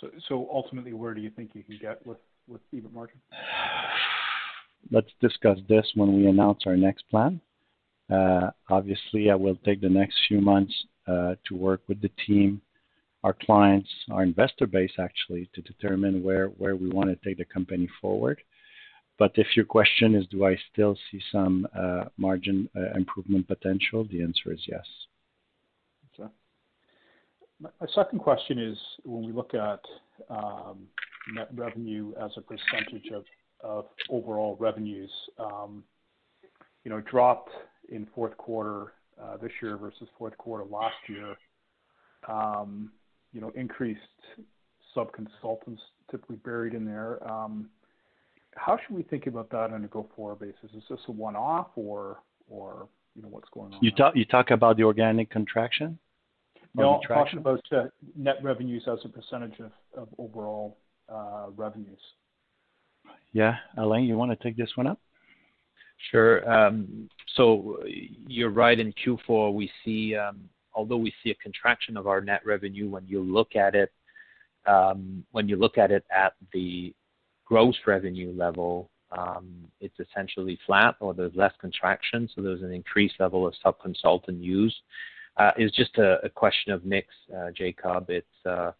[0.00, 2.18] So so ultimately, where do you think you can get with
[2.74, 3.18] EBIT margin?
[4.90, 7.40] Let's discuss this when we announce our next plan.
[8.12, 10.74] Uh, obviously, I will take the next few months
[11.06, 12.60] uh, to work with the team,
[13.24, 17.44] our clients, our investor base, actually, to determine where where we want to take the
[17.44, 18.40] company forward.
[19.18, 24.06] But if your question is, do I still see some uh, margin improvement potential?
[24.10, 24.86] The answer is yes.
[27.62, 29.80] My second question is, when we look at
[30.28, 30.88] um,
[31.32, 33.08] net revenue as a percentage
[33.62, 35.84] of overall revenues, um,
[36.84, 37.50] you know, dropped
[37.88, 41.36] in fourth quarter uh, this year versus fourth quarter last year.
[42.28, 42.90] Um,
[43.32, 44.00] you know, increased
[44.94, 47.18] sub-consultants typically buried in there.
[48.54, 50.76] How should we think about that on a go-forward basis?
[50.76, 52.18] Is this a one-off or,
[52.50, 53.80] or you know, what's going on?
[54.14, 55.98] You talk about the organic contraction?
[56.74, 57.84] No, I'm talking about uh,
[58.16, 59.58] net revenues as a percentage
[59.96, 62.00] of overall uh, revenues.
[63.32, 63.56] Yeah.
[63.76, 64.98] Alain, you want to take this one up?
[66.10, 66.50] Sure.
[66.50, 67.78] Um, so
[68.26, 68.78] you're right.
[68.78, 73.06] In Q4, we see, um, although we see a contraction of our net revenue, when
[73.06, 73.92] you look at it,
[74.66, 76.94] um, when you look at it at the
[77.44, 78.88] gross revenue level,
[79.80, 84.74] it's essentially flat or there's less contraction, so there's an increased level of sub-consultant use.
[85.38, 88.04] Uh, is just a question of mix, uh, Jacob.
[88.10, 88.72] It's uh,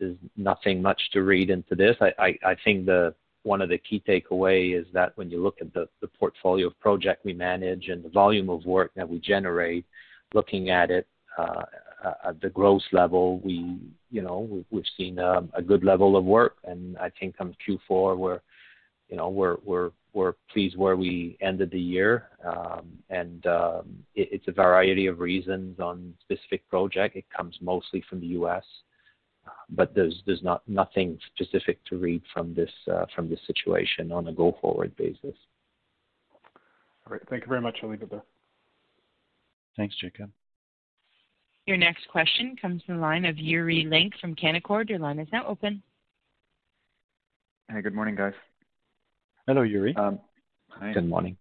[0.00, 1.96] There's nothing much to read into this.
[2.00, 5.88] I think the one of the key takeaway is that when you look at the,
[6.02, 9.86] the portfolio of project we manage and the volume of work that we generate,
[10.34, 11.06] looking at it
[11.38, 13.78] at the gross level, we,
[14.10, 16.56] you know, we've seen um, a good level of work.
[16.64, 18.40] and I think on Q4, we're,
[19.08, 22.30] you know, we're we're pleased where we ended the year.
[22.44, 27.16] Um, and um, it's a variety of reasons on specific project.
[27.16, 28.64] It comes mostly from the U.S.,
[29.70, 33.06] but there's not nothing specific to read from this uh,
[33.46, 35.36] situation on a go-forward basis.
[37.06, 37.22] All right.
[37.28, 37.78] Thank you very much.
[37.82, 38.22] I'll leave it there.
[39.76, 40.30] Thanks, Jacob.
[41.66, 44.88] Your next question comes from the line of Yuri Lynk from Canaccord.
[44.88, 45.82] Your line is now open.
[47.68, 48.32] Hey, good morning, guys.
[49.46, 49.94] Hello, Yuri.
[49.96, 50.18] Um,
[50.68, 50.92] hi.
[50.92, 51.36] Good morning.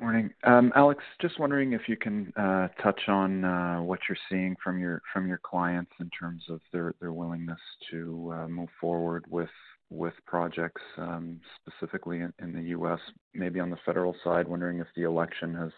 [0.00, 0.30] Morning.
[0.44, 4.80] Um, Alex, just wondering if you can uh, touch on uh, what you're seeing from
[4.80, 7.60] your from your clients in terms of their their willingness
[7.90, 9.50] to uh, move forward with
[9.90, 12.98] with projects, um, specifically in, in the U.S.
[13.34, 15.70] Maybe on the federal side, wondering if the election has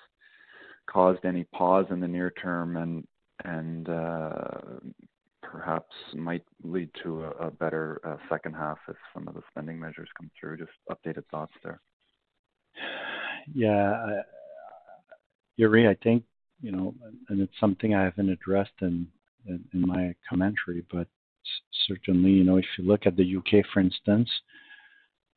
[0.86, 3.06] caused any pause in the near term and
[3.44, 3.88] and
[5.42, 10.08] perhaps might lead to a better uh, second half if some of the spending measures
[10.18, 10.56] come through?
[10.56, 11.80] Just updated thoughts there.
[13.54, 14.22] Yeah.
[15.56, 16.24] Yuri, I think,
[16.60, 16.94] you know,
[17.28, 19.06] and it's something I haven't addressed in
[19.46, 21.06] in my commentary, but
[21.86, 24.30] certainly, you know, if you look at the U.K., for instance,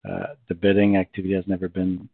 [0.04, 2.08] the bidding activity has never been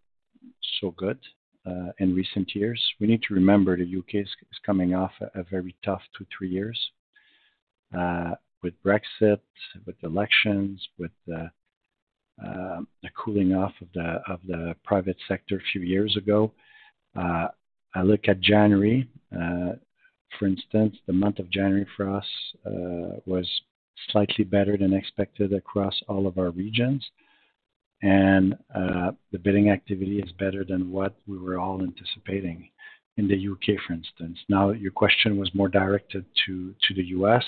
[0.81, 1.19] so good
[1.66, 2.82] Uh, in recent years.
[2.99, 4.18] We need to remember the U.K.
[4.18, 4.30] is
[4.66, 6.78] coming off a very tough two, three years
[7.97, 9.39] uh, with Brexit,
[9.86, 11.47] with elections, with uh,
[13.01, 16.51] the cooling off of the private sector a few years ago.
[17.16, 22.28] I look at January, for instance, the month of January for us
[23.26, 23.49] was
[24.09, 27.09] slightly better than expected across all of our regions.
[28.03, 32.69] And uh, the bidding activity is better than what we were all anticipating
[33.15, 34.37] in the U.K., for instance.
[34.49, 37.43] Now, your question was more directed to the U.S.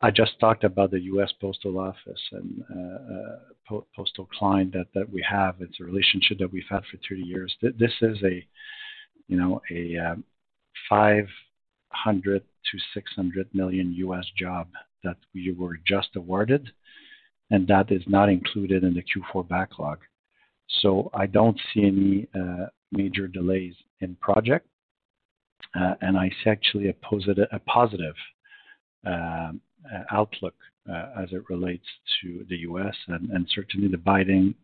[0.00, 1.30] I just talked about the U.S.
[1.40, 5.56] Postal Office and uh, uh, postal client that we have.
[5.60, 7.54] It's a relationship that we've had for 30 years.
[7.60, 8.46] This is a,
[9.28, 10.24] you know, a um,
[10.90, 11.28] $500
[12.14, 14.68] million-$600 million job
[15.04, 16.70] that we were just awarded,
[17.50, 19.98] and that is not included in the Q4 backlog.
[20.80, 24.66] So I don't see any uh, major delays in project.
[25.74, 28.14] Uh, and I see actually a positive
[29.04, 29.60] um,
[29.92, 30.54] uh, outlook
[31.18, 31.86] as it relates
[32.22, 32.94] to the U.S.
[33.08, 34.54] and certainly the Biden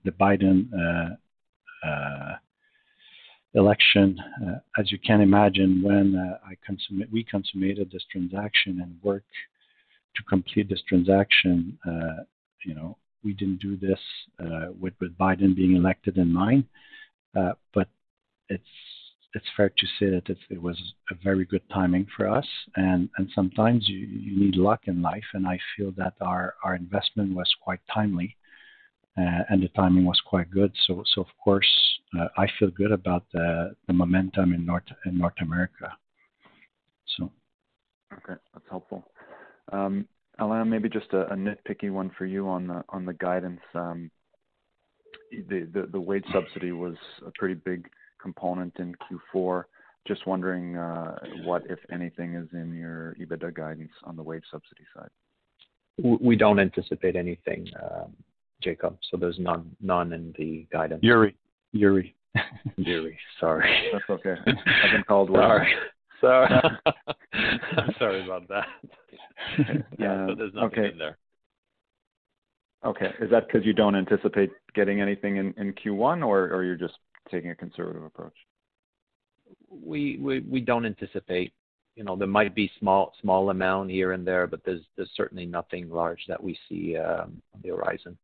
[3.54, 4.18] election.
[4.78, 6.16] As you can imagine, when
[7.10, 9.24] we consummated this transaction and work
[10.16, 11.78] to complete this transaction,
[12.64, 14.00] you know, we didn't do this
[14.40, 16.64] uh, with Biden being elected in mind.
[17.36, 17.88] Uh, but
[18.50, 20.78] it's fair to say that it was
[21.10, 22.46] a very good timing for us.
[22.76, 27.80] And sometimes you need luck in life, and I feel that our investment was quite
[27.92, 28.36] timely,
[29.16, 30.72] uh, and the timing was quite good.
[30.86, 31.66] So of course,
[32.36, 35.96] I feel good about the momentum in North America.
[37.16, 37.32] So.
[38.12, 39.02] Okay, that's helpful.
[39.72, 40.06] Um,
[40.38, 43.60] Alain, maybe just a nitpicky one for you on the guidance.
[43.74, 44.10] Um,
[45.30, 47.88] the wage subsidy was a pretty big
[48.20, 48.94] component in
[49.34, 49.64] Q4.
[50.06, 54.84] Just wondering, uh, what, if anything, is in your EBITDA guidance on the wage subsidy
[54.96, 55.10] side?
[56.20, 58.14] We don't anticipate anything, um,
[58.62, 61.02] Jacob, so there's none in the guidance.
[61.02, 61.36] Yuri.
[61.72, 62.14] Yuri,
[62.76, 63.18] Yuri.
[63.40, 63.90] sorry.
[63.92, 64.34] That's okay.
[64.46, 65.30] I've been called
[66.22, 66.50] worse.
[66.50, 66.94] Sorry.
[67.98, 68.66] Sorry about that.
[69.98, 70.26] Yeah.
[70.26, 71.18] Um, there's nothing in there.
[72.84, 73.10] Okay.
[73.20, 76.94] Is that because you don't anticipate getting anything in in Q1 or or you're just
[77.30, 78.34] taking a conservative approach?
[79.70, 81.52] We we we don't anticipate.
[81.96, 85.44] You know, there might be small small amount here and there, but there's there's certainly
[85.44, 88.16] nothing large that we see um, on the horizon.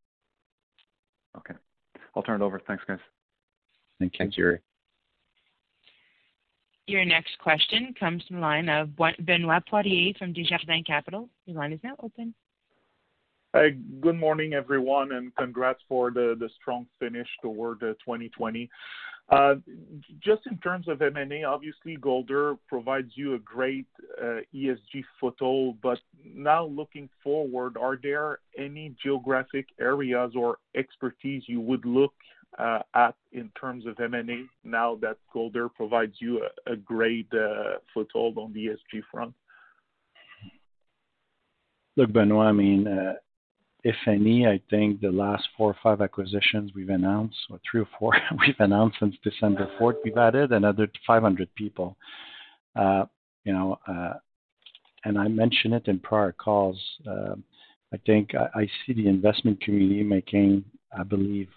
[1.36, 1.54] Okay.
[2.16, 2.60] I'll turn it over.
[2.66, 2.98] Thanks, guys.
[3.98, 4.18] Thank you.
[4.18, 4.60] Thanks, Yuri.
[6.88, 11.28] Your next question comes from the line of Benoit Poirier from Desjardins Capital.
[11.44, 12.32] Your line is now open.
[13.54, 13.76] Hi.
[14.00, 18.70] Good morning, everyone, and congrats for the strong finish toward uh, 2020.
[19.28, 19.56] Uh,
[20.24, 23.86] just in terms of M&A, obviously Golder provides you a great
[24.18, 25.76] uh, ESG foothold.
[25.82, 32.14] But now looking forward, are there any geographic areas or expertise you would look
[32.56, 38.38] Uh, at in terms of M&A now that Golder provides you a great uh, foothold
[38.38, 39.34] on the ESG front?
[41.96, 43.14] Look, Benoit, I mean, uh,
[43.84, 47.88] if any, I think the last four or five acquisitions we've announced, or three or
[47.98, 51.96] four we've announced since December 4th, we've added another 500 people.
[52.76, 53.78] You know,
[55.04, 60.64] and I mentioned it in prior calls, I think I see the investment community making,
[60.96, 61.48] I believe,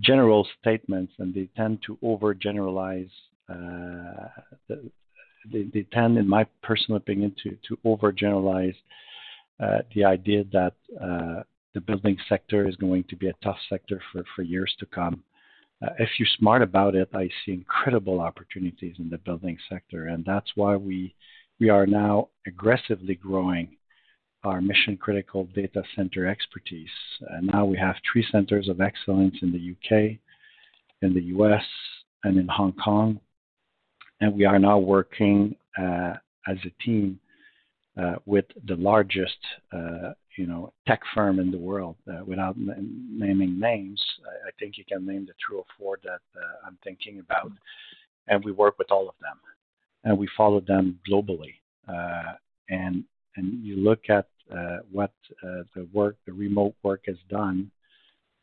[0.00, 3.10] general statements, and they tend to overgeneralize.
[3.48, 4.28] Uh,
[5.50, 8.74] they tend, in my personal opinion, to overgeneralize
[9.60, 11.42] uh, the idea that uh,
[11.74, 14.02] the building sector is going to be a tough sector
[14.36, 15.22] for years to come.
[15.98, 20.50] If you're smart about it, I see incredible opportunities in the building sector, and that's
[20.54, 21.14] why we
[21.70, 23.77] are now aggressively growing
[24.44, 26.88] our mission-critical data center expertise.
[27.42, 30.18] Now we have three centers of excellence in the U.K.,
[31.02, 31.64] in the U.S.,
[32.24, 33.20] and in Hong Kong.
[34.20, 36.14] And we are now working uh,
[36.48, 37.20] as a team
[38.00, 39.38] uh, with the largest,
[39.72, 41.96] uh, you know, tech firm in the world.
[42.26, 44.00] Without naming names,
[44.46, 46.20] I think you can name the three or four that
[46.64, 47.52] I'm thinking about.
[48.28, 49.38] And we work with all of them,
[50.04, 51.54] and we follow them globally.
[53.38, 55.12] And you look at uh, what
[55.42, 57.70] uh, the work, the remote work has done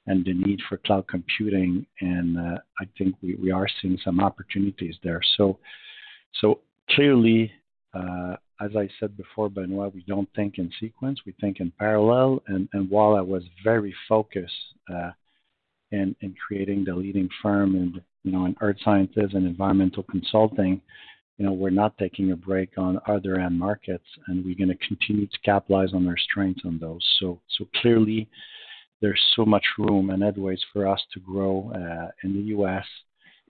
[0.07, 4.95] and the need for cloud computing, and uh, I think we are seeing some opportunities
[5.03, 5.19] there.
[5.35, 5.57] So,
[6.41, 6.59] so
[6.91, 7.51] clearly,
[8.61, 12.41] as I said before, Benoit, we don't think in sequence, we think in parallel.
[12.47, 14.53] And, and while I was very focused
[14.93, 15.11] uh,
[15.91, 20.81] in, in creating the leading firm in, you know, in earth sciences and environmental consulting,
[21.38, 24.88] you know, we're not taking a break on other end markets, and we're going to
[24.88, 27.05] continue to capitalize on our strengths on those.
[27.19, 28.29] So, so clearly,
[29.01, 32.86] there's so much room and headways for us to grow uh, in the U.S.,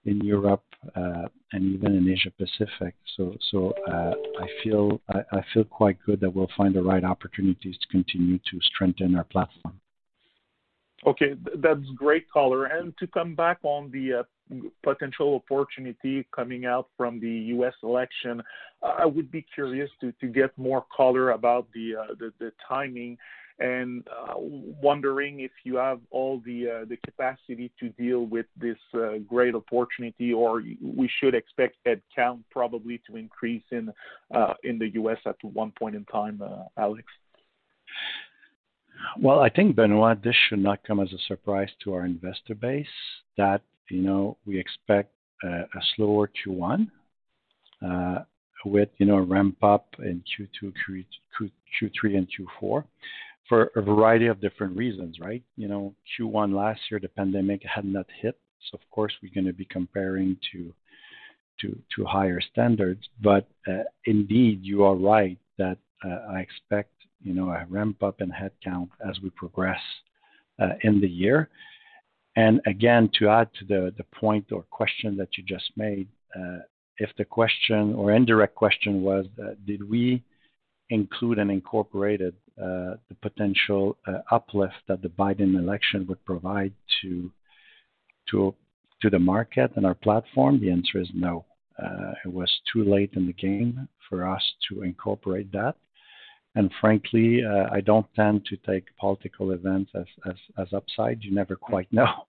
[0.06, 0.64] in Europe,
[0.96, 2.94] uh, and even in Asia Pacific.
[3.18, 7.04] So, so uh, I feel I, I, feel quite good that we'll find the right
[7.04, 9.80] opportunities to continue to strengthen our platform.
[11.08, 12.66] Okay, that's great, caller.
[12.66, 14.26] And to come back on the
[14.84, 17.74] potential opportunity coming out from the U.S.
[17.84, 18.42] election,
[18.84, 23.18] I would be curious to, to get more color about the, uh, the, the timing
[23.58, 28.76] and uh, wondering if you have all the uh, the capacity to deal with this
[29.30, 33.94] great opportunity, or we should expect headcount probably to increase in
[34.66, 35.20] in the U.S.
[35.26, 36.42] at one point in time,
[36.78, 37.06] Alex?
[39.20, 42.88] Well, I think, Benoit, this should not come as a surprise to our investor base
[43.38, 45.12] that, you know, we expect
[45.44, 46.88] a slower Q1
[48.66, 50.74] with, you know, a ramp up in Q2,
[51.80, 52.84] Q3, and Q4
[53.48, 55.44] for a variety of different reasons, right?
[55.56, 58.38] You know, Q1 last year, the pandemic had not hit,
[58.72, 60.74] so of course we're going to be comparing to
[62.06, 63.08] higher standards.
[63.22, 66.92] But uh, indeed, you are right that uh, I expect
[67.24, 69.80] you know a ramp up in headcount as we progress
[70.60, 71.50] uh, in the year.
[72.36, 76.08] And again, to add to the the point or question that you just made,
[76.38, 76.60] uh,
[76.98, 80.24] if the question or indirect question was, uh, did we
[80.90, 87.32] include and incorporated uh, the potential uh, uplift that the Biden election would provide to
[88.32, 88.54] to
[89.02, 90.60] to the market and our platform?
[90.60, 91.46] The answer is no.
[91.82, 95.76] Uh, it was too late in the game for us to incorporate that.
[96.56, 101.24] And frankly, uh, I don't tend to take political events as, as, as upside.
[101.24, 102.08] You never quite know.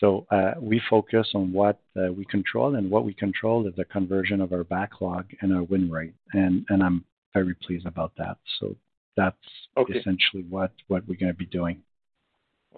[0.00, 3.84] So uh, we focus on what uh, we control, and what we control is the
[3.84, 6.14] conversion of our backlog and our win rate.
[6.32, 8.38] And, and I'm very pleased about that.
[8.58, 8.76] So
[9.16, 9.36] that's
[9.76, 9.94] okay.
[9.94, 11.80] essentially what, what we're going to be doing.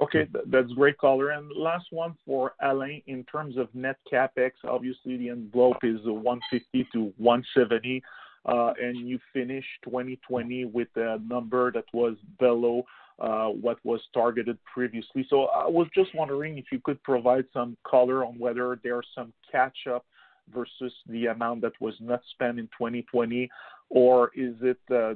[0.02, 1.30] Okay, that's great caller.
[1.30, 3.02] And last one for Alain.
[3.06, 9.18] In terms of net capex, obviously the envelope is 150 to 170, uh, and you
[9.32, 12.84] finished 2020 with a number that was below
[13.18, 15.26] uh, what was targeted previously.
[15.30, 19.32] So I was just wondering if you could provide some color on whether there's some
[19.50, 20.04] catch up
[20.52, 23.48] versus the amount that was not spent in 2020,
[23.88, 25.14] or is it uh,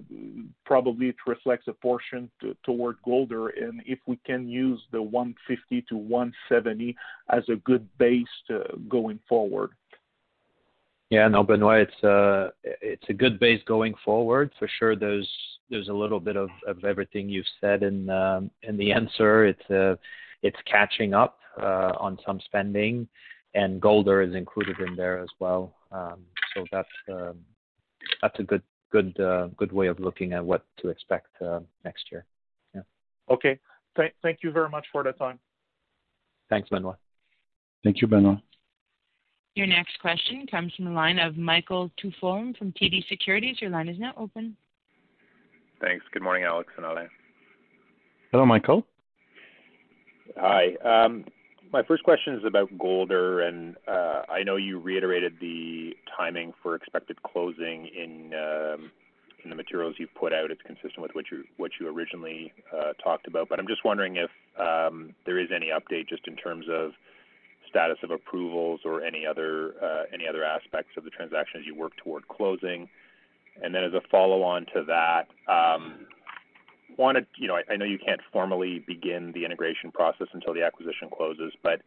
[0.65, 3.49] probably it reflects a portion to, toward Golder?
[3.49, 6.97] And if we can use the 150 to 170
[7.31, 9.71] as a good base to, going forward.
[11.11, 14.95] Yeah, no, Benoit, it's a uh, it's a good base going forward for sure.
[14.95, 15.29] There's
[15.69, 19.45] there's a little bit of, of everything you've said in um, in the answer.
[19.47, 19.97] It's uh,
[20.43, 23.09] it's catching up uh, on some spending,
[23.55, 25.75] and Golder is included in there as well.
[25.91, 26.21] Um,
[26.55, 27.39] so that's um,
[28.23, 32.05] that's a good good uh, good way of looking at what to expect uh, next
[32.13, 32.25] year.
[32.73, 32.83] Yeah.
[33.29, 33.59] Okay.
[33.97, 35.41] Th- thank you very much for the time.
[36.49, 36.97] Thanks, Benoit.
[37.83, 38.39] Thank you, Benoit.
[39.61, 43.61] Your next question comes from the line of Michael Tupholme from TD Securities.
[43.61, 44.57] Your line is now open.
[45.83, 46.03] Thanks.
[46.15, 47.11] Good morning, Alex and Alain.
[48.33, 48.87] Hello, Michael.
[50.39, 50.77] Hi.
[50.83, 51.27] Um,
[51.75, 56.75] my first question is about Golder, and uh, I know you reiterated the timing for
[56.75, 58.91] expected closing in um,
[59.45, 60.51] in the materials you've put out.
[60.51, 63.51] It's consistent with what you what you originally uh, talked about.
[63.51, 66.93] But I'm just wondering if um, there is any update just in terms of
[67.71, 70.05] status of approvals or any other uh,
[70.45, 72.89] aspects of the transaction as you work toward closing.
[73.63, 76.07] And then as a follow-on to that, um,
[77.37, 81.53] you know, I know you can't formally begin the integration process until the acquisition closes,
[81.63, 81.81] but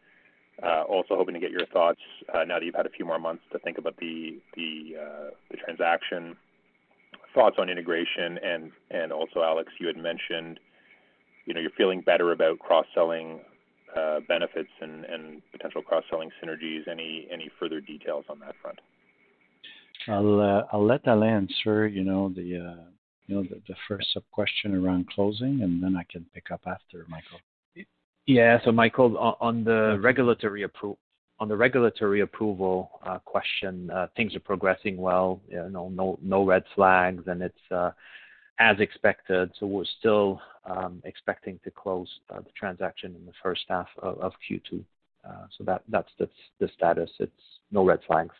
[0.62, 2.00] uh, also hoping to get your thoughts
[2.32, 4.40] uh, now that you've had a few more months to think about the
[5.64, 6.36] transaction,
[7.34, 10.60] thoughts on integration, and and also, Alex, you had mentioned,
[11.46, 13.40] you know, you're feeling better about cross-selling
[14.28, 16.86] benefits and and potential cross-selling synergies.
[16.88, 18.80] Any any further details on that front?
[20.08, 22.76] I'll I'll let Alain answer, you know, the
[23.26, 27.06] you know, the, the first sub-question around closing, and then I can pick up after,
[27.08, 27.40] Michael.
[28.26, 28.58] Yeah.
[28.64, 30.98] So Michael, on the regulatory approval,
[31.40, 35.40] on the regulatory approval uh, question, uh, things are progressing well.
[35.48, 37.90] You know, no no red flags, and it's uh,
[38.58, 39.50] as expected.
[39.58, 44.18] So we're still um, expecting to close uh, the transaction in the first half of,
[44.18, 44.84] of Q2.
[45.26, 46.28] Uh, so that's the,
[46.74, 47.10] status.
[47.18, 47.32] It's
[47.70, 48.34] no red flags.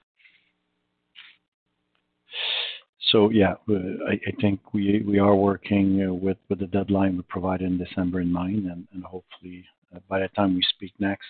[3.10, 8.20] so yeah, I, think we are working uh, with the deadline we provided in December
[8.20, 9.64] in mind, and, hopefully
[10.08, 11.26] by the time we speak next,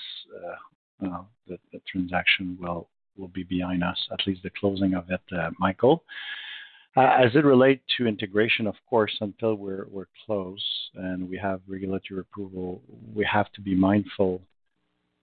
[1.46, 2.88] the, transaction will
[3.32, 5.20] be behind us, at least the closing of it,
[5.58, 6.02] Michael.
[6.96, 10.64] As it relates to integration, of course, until we're we're close
[10.94, 12.82] and we have regulatory approval,
[13.14, 14.40] we have to be mindful,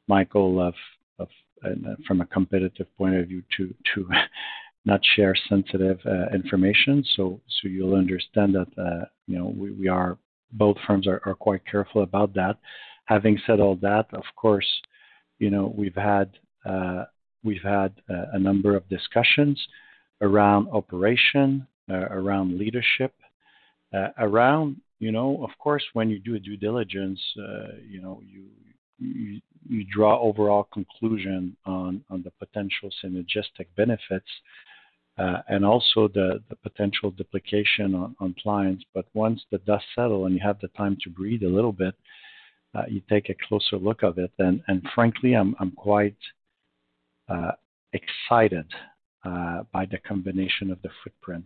[0.08, 0.74] Michael, of
[1.18, 1.30] of
[2.08, 4.08] from a competitive point of view to to
[4.86, 7.06] not share sensitive uh, information.
[7.16, 10.18] So, so you'll understand that uh, you know we, are
[10.52, 12.58] both firms are, quite careful about that.
[13.06, 14.68] Having said all that, of course,
[15.40, 16.32] you know we've had
[16.66, 17.06] uh,
[17.44, 19.58] we've had uh, a number of discussions
[20.22, 23.14] around operation, uh, around leadership,
[23.94, 27.20] uh, around you know of course when you do a due diligence,
[27.88, 28.46] you know you
[29.02, 34.30] you, you draw overall conclusion on, on the potential synergistic benefits
[35.18, 38.84] uh, and also the, the potential duplication on, on clients.
[38.94, 41.96] But once the dust settles and you have the time to breathe a little bit,
[42.74, 44.32] uh, you take a closer look of it.
[44.40, 46.16] And, and frankly, I'm, I'm quite
[47.28, 47.52] uh,
[47.94, 48.76] excited uh,
[49.24, 51.46] by the combination of the footprint.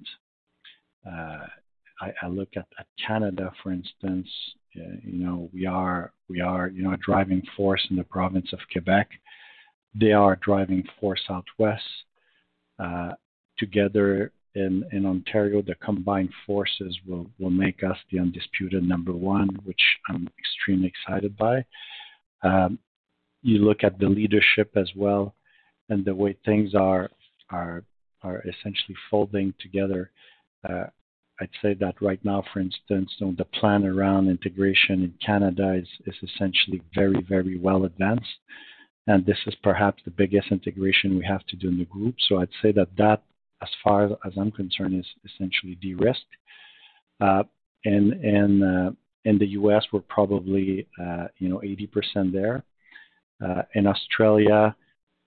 [1.05, 1.45] Uh,
[2.01, 2.65] I, look at,
[3.05, 4.27] Canada, for instance.
[4.75, 8.51] Uh, you know, we are we are you know a driving force in the province
[8.51, 9.09] of Quebec.
[9.93, 11.83] They are a driving force out west.
[12.77, 13.13] Uh,
[13.57, 19.49] together in, in Ontario, the combined forces will, will make us the undisputed number one,
[19.63, 21.65] which I'm extremely excited by.
[22.43, 22.79] Um,
[23.41, 25.35] you look at the leadership as well
[25.89, 27.09] and the way things are
[27.49, 27.83] are
[28.21, 30.11] are essentially folding together.
[30.67, 30.85] Uh,
[31.39, 35.73] I'd say that right now, for instance, you know, the plan around integration in Canada
[35.73, 38.39] is, is essentially very, very well advanced.
[39.05, 42.15] And this is perhaps the biggest integration we have to do in the group.
[42.27, 43.21] So I'd say that that
[43.61, 46.35] as far as I'm concerned, is essentially de-risked.
[47.21, 47.43] Uh,
[47.85, 48.91] and and uh,
[49.25, 52.63] in the U.S., we're probably uh, you know 80% there.
[53.45, 54.75] Uh, in Australia,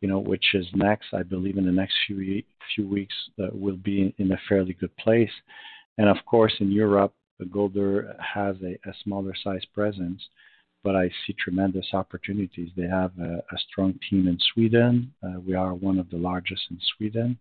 [0.01, 2.43] you know, which is next, I believe in the next few
[2.75, 3.15] few weeks,
[3.53, 5.31] we'll be in a fairly good place.
[5.97, 7.15] And of course, in Europe,
[7.51, 10.21] Golder has a, a smaller size presence,
[10.85, 12.71] but I see tremendous opportunities.
[12.77, 15.13] They have a, a strong team in Sweden.
[15.23, 17.39] Uh, we are one of the largest in Sweden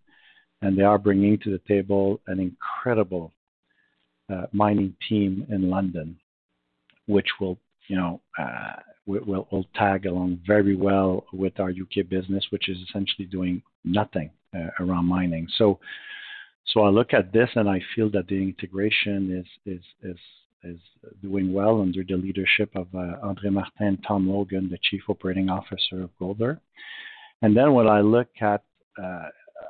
[0.62, 3.34] and they are bringing to the table an incredible
[4.32, 6.18] uh, mining team in London,
[7.08, 7.58] which will,
[7.88, 8.74] you know, uh,
[9.06, 14.70] will, tag along very well with our UK business, which is essentially doing nothing uh,
[14.80, 15.48] around mining.
[15.58, 15.80] So,
[16.82, 19.44] I look at this and I feel that the integration
[20.64, 20.80] is
[21.22, 26.02] doing well under the leadership of uh, André Martin, Tom Logan, the Chief Operating Officer
[26.04, 26.60] of Golder.
[27.42, 28.64] And then when I look at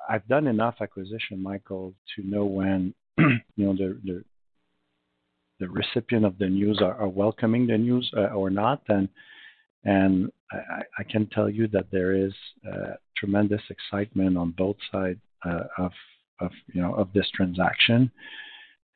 [0.10, 3.76] I've done enough acquisition, Michael, to know when you know
[5.60, 9.10] the, recipient of the news are, are welcoming the news uh, or not, and
[9.84, 12.34] and I, I, can tell you that there is
[12.68, 15.92] uh, tremendous excitement on both sides uh, of
[16.42, 18.12] of you know of this transaction,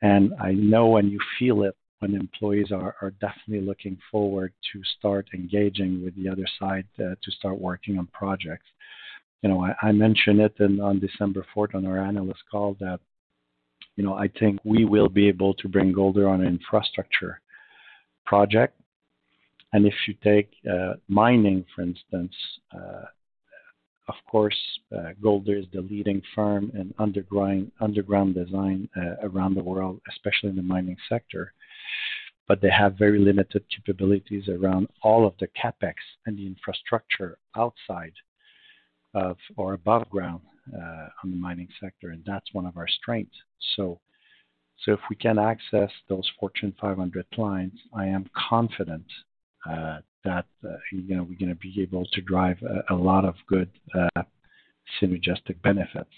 [0.02, 4.82] and I know when you feel it when employees are, are definitely looking forward to
[4.98, 8.66] start engaging with the other side uh, to start working on projects.
[9.42, 12.98] You know, I, I mentioned it in, on December 4th on our analyst call that,
[14.02, 17.40] you know, I think we will be able to bring Golder on an infrastructure
[18.26, 18.74] project.
[19.72, 22.34] And if you take uh, mining, for instance,
[22.74, 23.04] uh,
[24.08, 24.58] of course,
[24.92, 30.50] uh, Golder is the leading firm in underground underground design uh, around the world, especially
[30.50, 31.52] in the mining sector.
[32.48, 35.94] But they have very limited capabilities around all of the capex
[36.26, 38.14] and the infrastructure outside
[39.14, 40.40] of or above ground
[40.76, 43.38] uh, on the mining sector, and that's one of our strengths.
[43.76, 44.00] So,
[44.84, 49.06] so if we can access those Fortune 500 clients, I am confident
[49.68, 52.58] uh, that uh, you know we're going to be able to drive
[52.90, 54.22] a, lot of good uh,
[55.00, 56.10] synergistic benefits.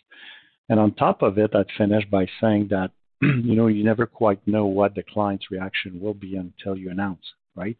[0.69, 2.91] And on top of it, I'd finish by saying that
[3.23, 7.25] you know you never quite know what the client's reaction will be until you announce,
[7.55, 7.79] right?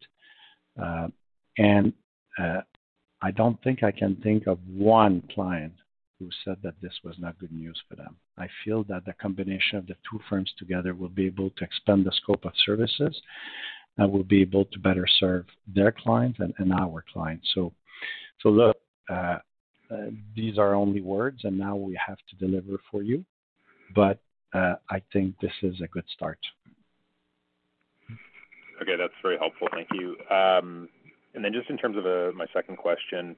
[1.57, 1.93] And
[2.39, 5.75] I don't think I can think of one client
[6.19, 8.17] who said that this was not good news for them.
[8.39, 12.05] I feel that the combination of the two firms together will be able to expand
[12.05, 13.21] the scope of services
[13.99, 17.49] and will be able to better serve their clients and, and our clients.
[17.55, 17.73] So,
[18.41, 18.77] so look,
[19.09, 19.39] uh,
[19.91, 19.97] uh,
[20.35, 23.25] these are only words, and now we have to deliver for you.
[23.95, 24.19] But
[24.55, 26.39] uh, I think this is a good start.
[28.83, 29.69] Okay, that's very helpful.
[29.73, 30.17] Thank you.
[30.35, 30.89] Um,
[31.35, 33.37] and then just in terms of a, uh, my second question,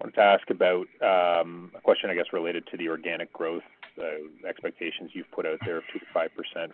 [0.00, 3.62] wanted to ask about um, a question, I guess, related to the organic growth
[3.98, 5.84] uh, expectations you've put out there of
[6.14, 6.28] 2%-5%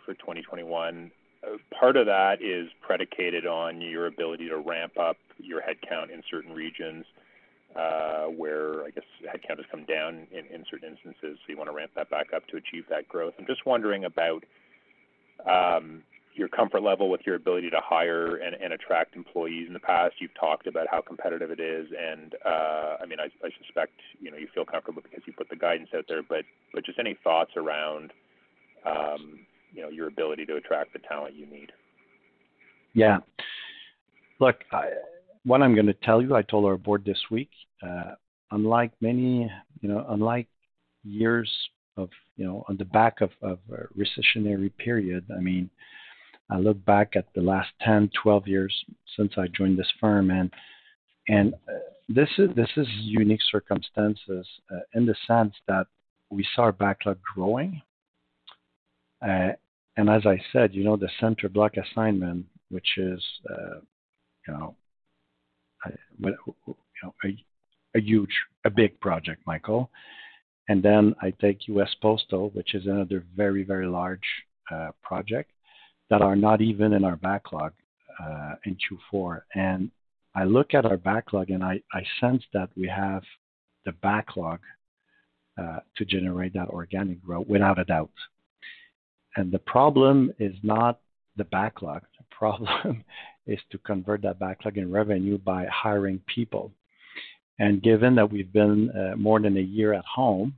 [0.05, 1.11] for 2021.
[1.79, 6.53] Part of that is predicated on your ability to ramp up your headcount in certain
[6.53, 7.05] regions,
[7.77, 11.73] uh, where I guess headcount has come down in in certain instances, so you wanna
[11.73, 13.35] ramp that back up to achieve that growth.
[13.39, 14.45] I'm just wondering about
[16.37, 19.67] your comfort level with your ability to hire and attract employees.
[19.67, 23.29] In the past, you've talked about how competitive it is, and uh, I mean, I
[23.65, 26.23] suspect, you know, you feel comfortable because you put the guidance out there.
[26.23, 28.13] But but just any thoughts around,
[28.85, 29.41] um,
[29.73, 31.73] you know, your ability to attract the talent you need?
[32.93, 33.19] Yeah.
[34.39, 34.57] Look,
[35.45, 37.51] what I'm gonna tell you, I told our board this week,
[37.83, 38.13] uh,
[38.51, 40.49] unlike many, you know, unlike
[41.05, 41.51] years
[41.97, 43.57] of, you know, on the back of a
[43.99, 45.71] recessionary period, I mean,
[46.51, 48.85] I look back at the last 10, 12 years
[49.17, 50.51] since I joined this firm, and
[51.29, 51.79] and uh,
[52.09, 55.87] this is this is unique circumstances uh, in the sense that
[56.31, 57.83] we saw our backlog growing.
[59.27, 59.53] Uh,
[59.97, 63.23] and as I said, you know, the center block assignment, which is,
[64.47, 64.77] you know,
[67.95, 68.35] a huge,
[68.67, 69.91] a big project, Michael.
[70.69, 71.95] And then I take U.S.
[72.03, 74.21] Postal, which is another very, very large
[75.03, 75.51] project
[76.11, 77.73] that are not even in our backlog
[78.23, 79.41] uh, in Q4.
[79.55, 79.91] And
[80.35, 81.81] I look at our backlog, and I
[82.21, 83.23] sense that we have
[83.85, 84.61] the backlog
[85.59, 88.11] uh, to generate that organic growth without a doubt.
[89.37, 91.01] And the problem is not
[91.37, 92.03] the backlog.
[92.19, 93.05] The problem
[93.47, 96.73] is to convert that backlog in revenue by hiring people.
[97.59, 100.55] And given that we've been uh, more than a year at home,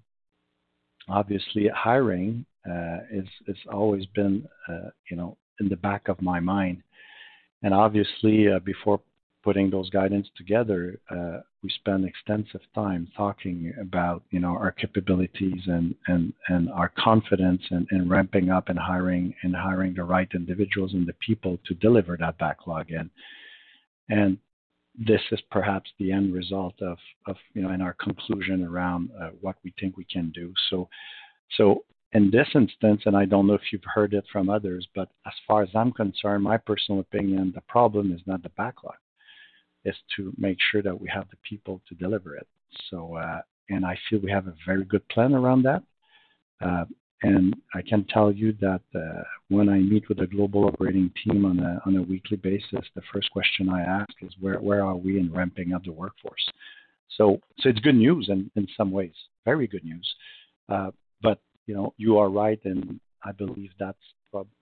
[1.09, 6.41] obviously hiring Uh, is it's always been, uh, you know, in the back of my
[6.41, 6.83] mind.
[7.63, 9.01] And obviously, uh, before
[9.43, 11.01] putting those guidance together,
[11.63, 17.63] we spend extensive time talking about, you know, our capabilities and and and our confidence
[17.71, 22.17] in ramping up and hiring and hiring the right individuals and the people to deliver
[22.17, 24.39] that backlog in.
[25.01, 29.57] This is perhaps the end result of, of you know, and our conclusion around what
[29.63, 30.53] we think we can do.
[32.13, 35.35] In this instance, and I don't know if you've heard it from others, but as
[35.47, 38.97] far as I'm concerned, my personal opinion, the problem is not the backlog.
[39.85, 42.47] It's to make sure that we have the people to deliver it.
[42.91, 45.83] So, uh, and I feel we have a very good plan around that.
[46.65, 46.85] Uh,
[47.23, 48.81] and I can tell you that
[49.49, 53.03] when I meet with the global operating team on a on a weekly basis, the
[53.13, 56.49] first question I ask is where where are we in ramping up the workforce?
[57.17, 60.15] So, so it's good news in some ways, very good news.
[61.69, 63.99] You know, you are right, and I believe that's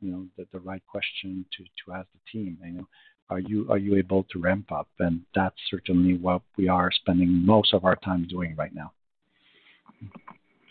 [0.01, 2.59] you know, the right question to to ask the team.
[2.65, 2.89] You know,
[3.31, 3.39] are
[3.79, 4.89] you able to ramp up?
[4.99, 8.93] And that's certainly what we are spending most of our time doing right now.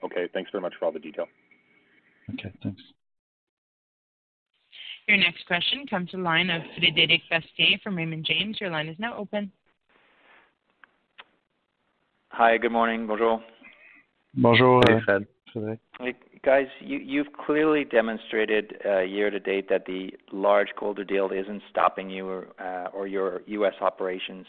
[0.03, 0.27] Okay.
[0.33, 1.25] Thanks very much for all the detail.
[2.33, 2.81] Okay, thanks.
[5.07, 8.59] Your next question comes to the line of Frederic Bastien from Raymond James.
[8.59, 9.51] Your line is now open.
[12.29, 13.07] Hi, good morning.
[13.07, 13.41] Bonjour.
[14.35, 14.81] Bonjour.
[14.87, 15.27] Hey, Fred.
[16.43, 22.09] Guys, you've clearly demonstrated uh, year to date that the large Golder deal isn't stopping
[22.09, 23.73] you or uh, your U.S.
[23.81, 24.45] operations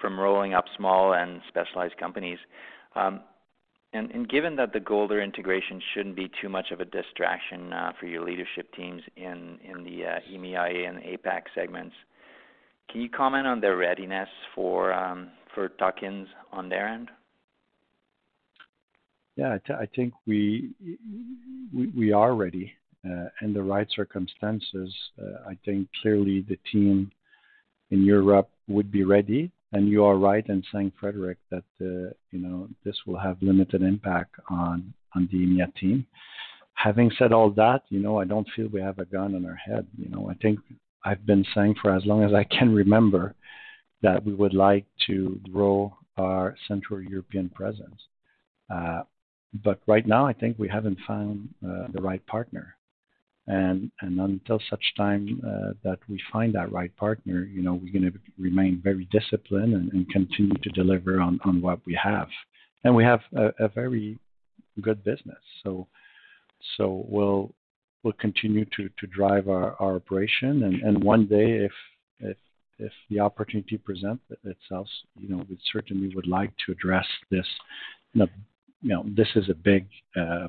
[0.00, 2.38] from rolling up small and specialized companies.
[2.94, 3.20] Um,
[3.92, 8.06] and given that the Golder integration shouldn't be too much of a distraction uh, for
[8.06, 10.02] your leadership teams in the
[10.32, 11.94] EMEA and APAC segments,
[12.88, 15.30] can you comment on their readiness for um,
[15.78, 17.10] tuck-ins on their end?
[19.40, 19.56] Yeah.
[19.78, 20.70] I think we
[21.96, 22.72] we are ready
[23.06, 24.94] uh, in the right circumstances.
[25.20, 27.10] Uh, I think clearly the team
[27.90, 29.50] in Europe would be ready.
[29.72, 33.82] And you are right in saying, Frederic, that uh, you know, this will have limited
[33.82, 36.06] impact on on the EMEA team.
[36.74, 39.60] Having said all that, you know, I don't feel we have a gun on our
[39.68, 39.86] head.
[39.96, 40.58] You know, I think
[41.04, 43.34] I've been saying for as long as I can remember
[44.02, 48.00] that we would like to grow our Central European presence.
[49.52, 52.76] But right now, I think we haven't found uh, the right partner.
[53.46, 57.92] And, and until such time uh, that we find that right partner, you know, we're
[57.92, 62.28] gonna remain very disciplined and continue to deliver on on what we have.
[62.84, 64.18] And we have a very
[64.80, 65.42] good business.
[65.64, 65.88] So
[66.76, 67.52] so we'll
[68.04, 70.62] we'll continue to to drive our our operation.
[70.62, 71.72] And, and one day if
[73.10, 74.88] the opportunity presents itself,
[75.18, 77.46] you know, we certainly would like to address this.
[78.82, 80.48] You know, this is a big uh,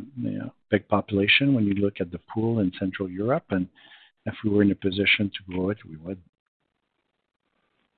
[0.70, 3.68] big population when you look at the pool in Central Europe, and
[4.26, 6.18] if we were in a position to grow it, we would.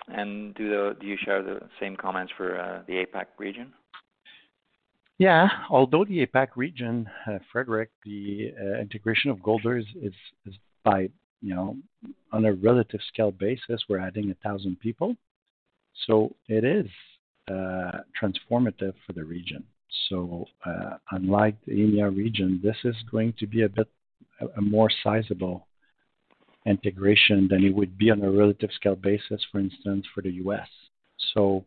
[0.08, 3.74] And do do you share the same comments for uh, the APAC region?
[5.20, 5.48] Yeah.
[5.70, 10.14] Although the APAC region, uh, Frederic, the integration of Golder is
[10.84, 11.10] by,
[11.42, 11.78] you know,
[12.32, 15.16] on a relative scale basis, we're adding a 1,000 people.
[16.08, 16.88] So it is
[17.50, 19.64] transformative for the region.
[20.10, 23.88] So, uh, unlike the EMEA region, this is going to be a bit
[24.58, 25.68] a more sizable
[26.66, 30.68] integration than it would be on a relative scale basis, for instance, for the U.S.
[31.34, 31.66] So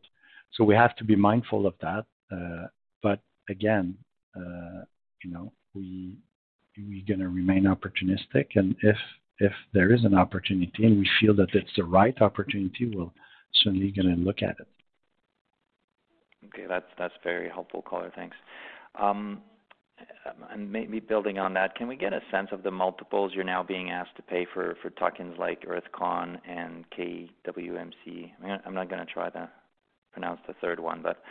[0.65, 2.07] we have to be mindful of that.
[2.33, 2.67] Uh,
[3.03, 3.97] but again,
[4.37, 4.83] uh,
[5.23, 11.35] you know, we're gonna remain opportunistic, and if there is an opportunity and we feel
[11.37, 13.13] that it's the right opportunity, we'll
[13.63, 14.69] certainly gonna look at it.
[16.59, 16.67] Okay.
[16.69, 18.13] That's very helpful color.
[18.15, 18.37] Thanks.
[19.01, 19.43] Um,
[20.51, 23.63] and maybe building on that, can we get a sense of the multiples you're now
[23.63, 28.33] being asked to pay for tuck-ins like Earthcon and KWMC?
[28.65, 29.49] I'm not gonna try to
[30.13, 31.23] pronounce the third one, but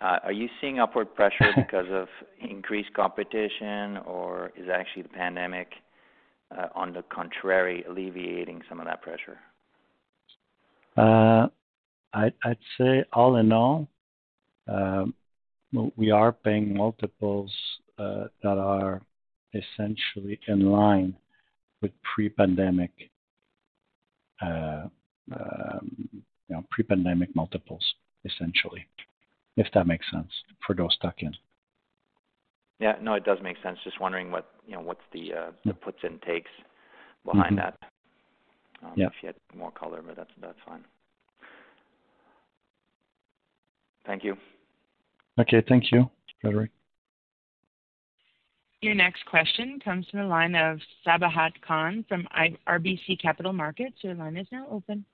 [0.00, 2.08] uh, are you seeing upward pressure because of
[2.40, 5.72] increased competition, or is actually the pandemic,
[6.56, 9.38] uh, on the contrary, alleviating some of that pressure?
[10.96, 11.48] Uh,
[12.12, 13.88] I'd say all in all,
[14.66, 15.14] Um,
[15.96, 17.52] we are paying multiples
[17.98, 19.02] uh, that are
[19.52, 21.16] essentially in line
[21.82, 22.90] with pre-pandemic,
[24.42, 24.84] uh,
[25.32, 27.84] um, you know, pre-pandemic multiples,
[28.24, 28.86] essentially,
[29.56, 30.30] if that makes sense,
[30.66, 31.36] for those tuck-ins.
[32.80, 32.94] Yeah.
[33.00, 33.78] No, it does make sense.
[33.84, 36.50] Just wondering what, you know, what's the uh, puts and takes
[37.24, 37.66] behind mm-hmm.
[37.66, 37.78] that.
[38.84, 39.06] Um, yeah.
[39.06, 40.84] If you had more color, but that's fine.
[44.06, 44.36] Thank you.
[45.38, 45.62] Okay.
[45.68, 46.10] Thank you,
[46.40, 46.70] Frederic.
[48.80, 52.28] Your next question comes from the line of Sabahat Khan from
[52.68, 53.96] RBC Capital Markets.
[54.02, 55.04] Your line is now open.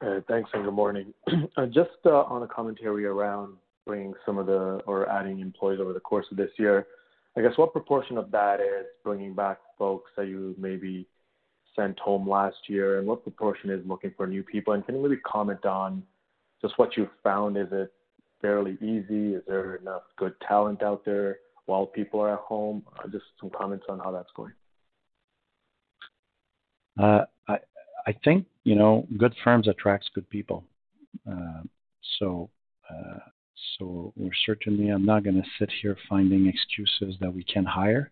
[0.00, 1.12] Uh, thanks, and good morning.
[1.56, 5.92] Uh, just uh, on a commentary around bringing some of the or adding employees over
[5.92, 6.86] the course of this year,
[7.36, 11.08] I guess, what proportion of that is bringing back folks that you maybe
[11.74, 14.74] sent home last year, and what proportion is looking for new people?
[14.74, 16.04] And can you maybe comment on
[16.62, 17.56] just what you've found?
[17.56, 17.92] Is it
[18.40, 19.34] fairly easy?
[19.34, 22.82] Is there enough good talent out there while people are at home?
[22.98, 24.52] Uh, just some comments on how that's going.
[27.00, 30.64] Uh, I think, you know, good firms attracts good people.
[31.30, 31.62] Uh,
[32.18, 32.48] so
[34.16, 34.88] we're certainly...
[34.88, 38.10] I'm not gonna sit here finding excuses that we can't hire.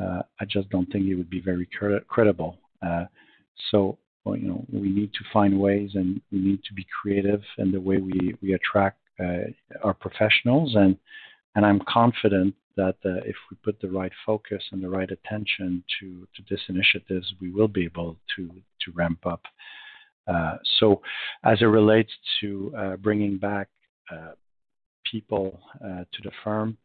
[0.00, 1.68] I just don't think it would be very
[2.08, 2.58] credible.
[3.70, 7.70] So, you know, we need to find ways, and we need to be creative in
[7.70, 9.50] the way we attract Uh,
[9.84, 10.74] our professionals.
[10.74, 10.96] And
[11.54, 15.84] and I'm confident that uh, if we put the right focus and the right attention
[16.00, 19.42] to to this initiatives, we will be able to to ramp up.
[20.26, 21.02] Uh, so
[21.44, 23.68] as it relates to bringing back
[25.10, 26.78] people to the firm,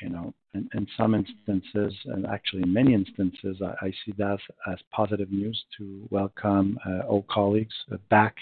[0.00, 4.38] you know, in some instances, and actually in many instances, I see that
[4.72, 7.74] as positive news to welcome old colleagues
[8.08, 8.36] back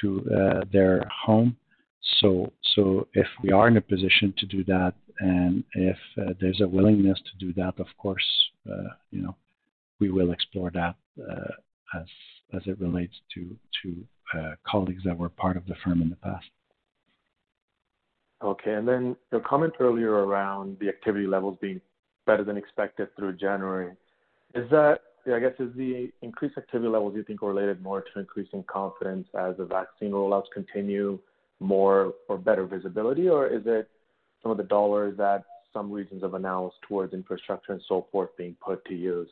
[0.00, 1.56] to uh, their home.
[2.20, 6.60] So so if we are in a position to do that, and if uh, there's
[6.60, 8.28] a willingness to do that, of course,
[8.70, 9.36] uh, you know,
[10.00, 10.96] we will explore that,
[11.98, 12.06] as
[12.54, 13.56] as it relates to
[14.66, 16.46] colleagues that were part of the firm in the past.
[18.42, 18.74] Okay.
[18.74, 21.80] And then your comment earlier around the activity levels being
[22.26, 23.92] better than expected through January,
[24.54, 25.00] is that,
[25.32, 29.26] I guess, is the increased activity levels, you think, are related more to increasing confidence
[29.38, 31.18] as the vaccine rollouts continue,
[31.60, 33.28] more or better visibility?
[33.28, 33.88] Or is it
[34.42, 38.56] some of the dollars that some regions have announced towards infrastructure and so forth being
[38.60, 39.28] put to use?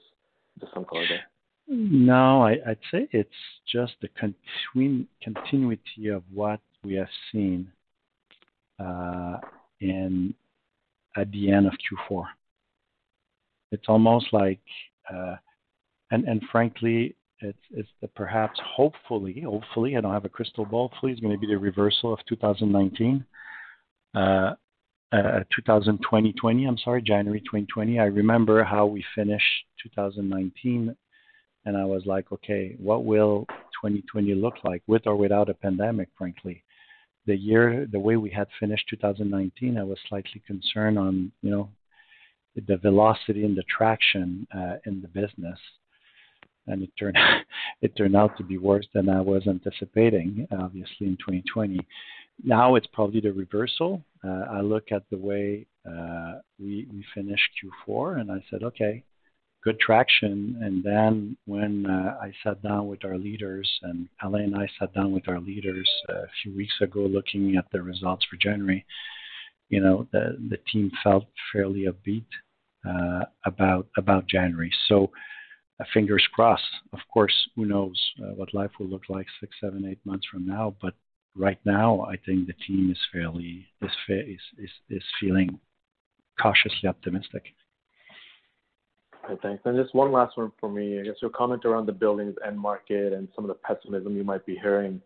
[0.61, 1.25] Just some color there.
[1.69, 3.31] No, I'd say it's
[3.71, 4.09] just the
[5.23, 7.71] continuity of what we have seen
[8.79, 9.39] uh,
[9.81, 10.35] in
[11.17, 11.75] at the end of
[12.11, 12.25] Q4.
[13.73, 14.61] It's almost like...
[15.13, 15.37] Uh,
[16.13, 21.39] And frankly, it's perhaps, hopefully, hopefully I don't have a crystal ball, hopefully, it's gonna
[21.39, 23.25] be the reversal of 2019,
[24.15, 24.55] uh,
[25.13, 27.99] uh, 2020, I'm sorry, January 2020.
[27.99, 30.97] I remember how we finished 2019,
[31.65, 33.47] and I was like: Okay, what will
[33.83, 36.63] 2020 look like, with or without a pandemic, frankly?
[37.27, 41.69] The year, the way we had finished 2019, I was slightly concerned on, you know,
[42.67, 45.59] the velocity and the traction uh, in the business,
[46.67, 47.17] and it turned
[47.83, 51.81] it turned out to be worse than I was anticipating, obviously, in 2020.
[52.45, 54.03] Now, it's probably the reversal.
[54.25, 55.67] I look at the way
[56.59, 57.49] we we finished
[57.89, 59.05] Q4, and I said, "Okay,
[59.63, 64.69] good traction." And then when I sat down with our leaders, and Alain and I
[64.79, 68.85] sat down with our leaders a few weeks ago, looking at the results for January,
[69.69, 72.27] you know, the the team felt fairly upbeat
[72.89, 74.71] uh, about about January.
[74.89, 75.09] So uh,
[75.93, 76.63] fingers crossed.
[76.93, 80.47] Of course, who knows uh, what life will look like six, seven, eight months from
[80.47, 80.75] now.
[80.81, 80.95] But
[81.37, 85.59] right now, I think the team is fairly is is is, is feeling
[86.41, 87.45] cautiously optimistic.
[89.25, 89.63] Okay, thanks.
[89.65, 90.99] And just one last one for me.
[90.99, 94.25] I guess your comment around the buildings end market and some of the pessimism you
[94.25, 95.01] might be hearing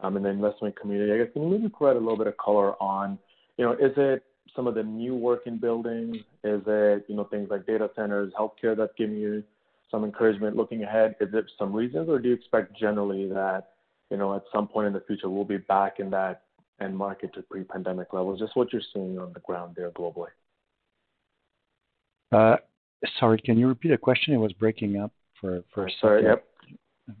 [0.00, 1.12] um, in the investment community.
[1.12, 3.18] I guess can you maybe provide a little bit of color on,
[3.58, 4.24] you know, is it
[4.56, 6.16] some of the new work in buildings?
[6.44, 9.42] Is it, you know, things like data centers, healthcare that's giving you
[9.90, 11.16] some encouragement looking ahead?
[11.20, 13.70] Is it some reasons, or do you expect generally that,
[14.10, 16.42] you know, at some point in the future, we'll be back in that
[16.80, 18.40] end market to pre-pandemic levels?
[18.40, 20.28] Just what you're seeing on the ground there globally.
[22.32, 22.56] Uh,
[23.18, 24.34] sorry, can you repeat the question?
[24.34, 26.36] It was breaking up for for a Sorry, second.
[26.36, 26.44] yep.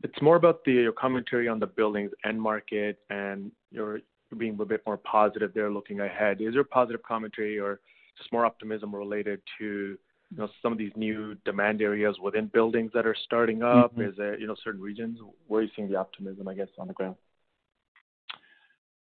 [0.04, 4.00] It's more about the your commentary on the buildings end market and your
[4.36, 6.42] being a bit more positive there looking ahead.
[6.42, 7.80] Is there positive commentary or
[8.18, 9.96] just more optimism related to
[10.30, 13.94] you know some of these new demand areas within buildings that are starting up?
[13.96, 14.10] Mhm.
[14.10, 16.48] Is there you know certain regions where are you seeing the optimism?
[16.48, 17.16] I guess on the ground.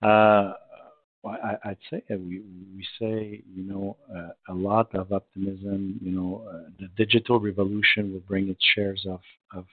[0.02, 0.54] Uh,
[1.22, 2.40] well, I, I'd say we
[2.74, 5.98] we say you know uh, a lot of optimism.
[6.00, 9.20] You know, uh, the digital revolution will bring its shares of
[9.52, 9.66] of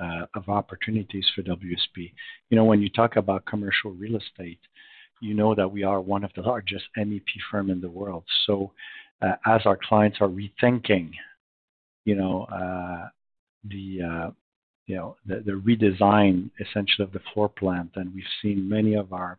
[0.00, 2.12] uh, of opportunities for WSP.
[2.50, 4.60] You know, when you talk about commercial real estate,
[5.20, 8.24] you know that we are one of the largest MEP firm in the world.
[8.46, 8.72] So,
[9.22, 11.10] uh, as our clients are rethinking,
[12.04, 13.08] you know, uh,
[13.64, 14.30] the uh,
[14.86, 19.38] you know the, redesign essentially of the floor plan, and we've seen many of our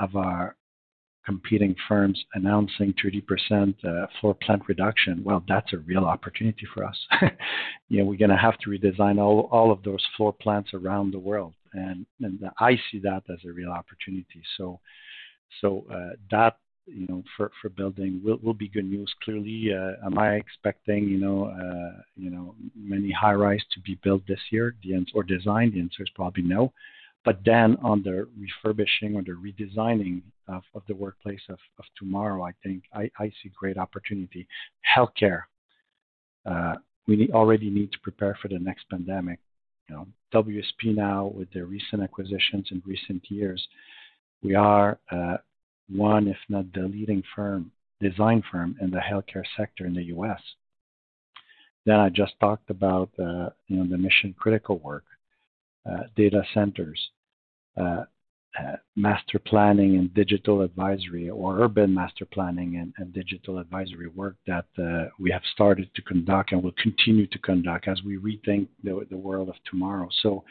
[0.00, 0.54] of our
[1.26, 6.96] competing firms announcing 30% uh, floor plan reduction, well, that's a real opportunity for us.
[7.88, 11.12] you know, we're going to have to redesign all, all of those floor plans around
[11.12, 14.42] the world, and and I see that as a real opportunity.
[14.56, 14.80] So,
[15.60, 15.84] so
[16.30, 16.56] that
[16.94, 19.12] you know for for building will will be good news.
[19.22, 23.98] Clearly, uh, am I expecting you know uh, you know many high rise to be
[24.02, 24.74] built this year?
[24.82, 26.72] The answer or designed, the answer is probably no.
[27.24, 32.42] But then on the refurbishing or the redesigning of, of the workplace of, of tomorrow,
[32.44, 34.46] I think I, I see great opportunity.
[34.96, 35.42] Healthcare,
[36.46, 36.76] uh,
[37.06, 39.40] we need, already need to prepare for the next pandemic.
[39.88, 43.66] You know, WSP now with their recent acquisitions in recent years,
[44.42, 45.38] we are uh,
[45.88, 50.40] one, if not the leading firm, design firm in the healthcare sector in the U.S.
[51.86, 55.04] Then I just talked about uh, you know the mission critical work,
[55.90, 57.00] uh, data centers,
[57.80, 58.04] uh,
[58.96, 64.66] master planning and digital advisory, or urban master planning and, digital advisory work that
[65.18, 69.16] we have started to conduct and will continue to conduct as we rethink the, the
[69.16, 70.08] world of tomorrow.
[70.22, 70.44] So,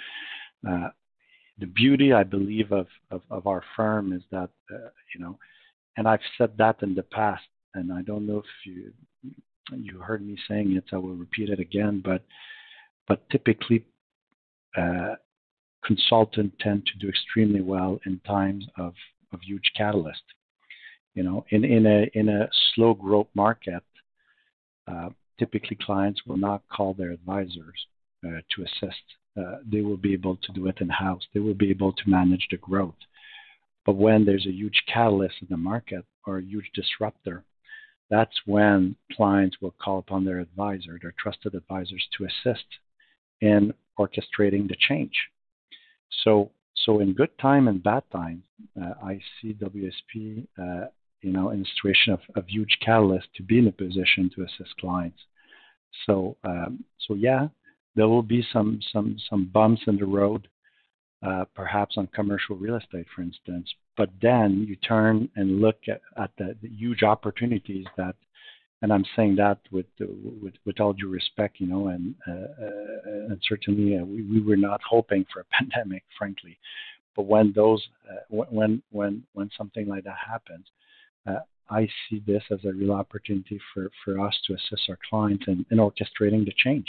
[1.60, 5.38] the beauty, I believe, of, of, of our firm is that, uh, you know,
[5.98, 7.44] and I've said that in the past,
[7.74, 8.94] and I don't know if you
[9.76, 12.24] you heard me saying it, I will repeat it again, but
[13.08, 13.86] but typically
[14.78, 15.16] uh,
[15.84, 18.94] consultants tend to do extremely well in times of,
[19.34, 20.24] of huge catalyst.
[21.16, 23.84] You know, in, in a in a slow growth market,
[24.88, 27.88] uh, typically clients will not call their advisors
[28.26, 29.02] uh, to assist.
[29.38, 31.22] Uh, they will be able to do it in house.
[31.34, 32.96] They will be able to manage the growth.
[33.86, 37.44] But when there's a huge catalyst in the market or a huge disruptor,
[38.10, 42.66] that's when clients will call upon their advisor, their trusted advisors, to assist
[43.42, 45.14] in orchestrating the change.
[46.24, 46.52] So,
[46.86, 48.44] so in good time and bad time,
[48.82, 50.88] uh, I see WSP, uh,
[51.22, 54.44] you know, in a situation of, of huge catalyst to be in a position to
[54.44, 55.20] assist clients.
[56.06, 57.48] So, um, so yeah,
[57.98, 60.48] there will be some some some bumps in the road,
[61.24, 63.68] uh, perhaps on commercial real estate, for instance.
[63.98, 68.16] But then you turn and look at, at the, the huge opportunities that
[68.84, 73.26] and I'm saying that with with, with all due respect, you know, and uh, uh,
[73.30, 76.58] and certainly uh, we, we were not hoping for a pandemic, frankly.
[77.16, 80.68] But when those uh, when when when something like that happens,
[81.70, 85.66] I see this as a real opportunity for, for us to assist our clients in,
[85.70, 86.88] in orchestrating the change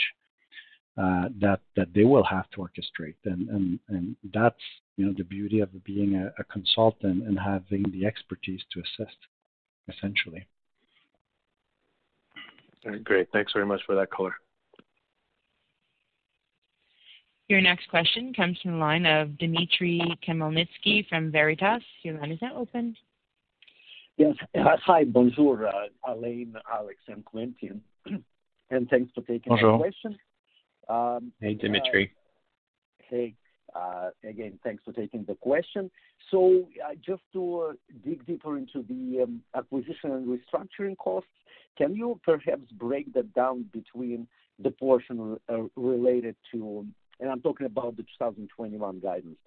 [0.97, 4.55] uh, that that they will have to orchestrate, and and and that's
[4.97, 9.17] you know the beauty of being a, a consultant and having the expertise to assist,
[9.87, 10.45] essentially.
[13.03, 13.27] Great.
[13.31, 14.33] Thanks very much for that color.
[17.49, 21.81] Your next question comes from the line of Dmitry Khmelnitsky from Veritas.
[22.03, 22.95] Your line is now open.
[24.17, 24.35] Yes.
[24.53, 25.71] Uh, hi, bonjour, uh,
[26.07, 27.81] Alain, Alex, and Quentin.
[28.69, 29.77] and thanks for taking bonjour.
[29.77, 30.17] my question.
[30.89, 32.11] Um, hey, uh, Dimitri.
[32.11, 33.35] Uh, hey.
[34.27, 35.91] Again, thanks for taking the question.
[36.31, 37.73] So uh, just to uh,
[38.03, 41.29] dig deeper into the um, acquisition and restructuring costs,
[41.77, 44.27] can you perhaps break that down between
[44.61, 45.37] the portion
[45.77, 46.85] related to,
[47.19, 49.37] and I'm talking about the 2021 guidance,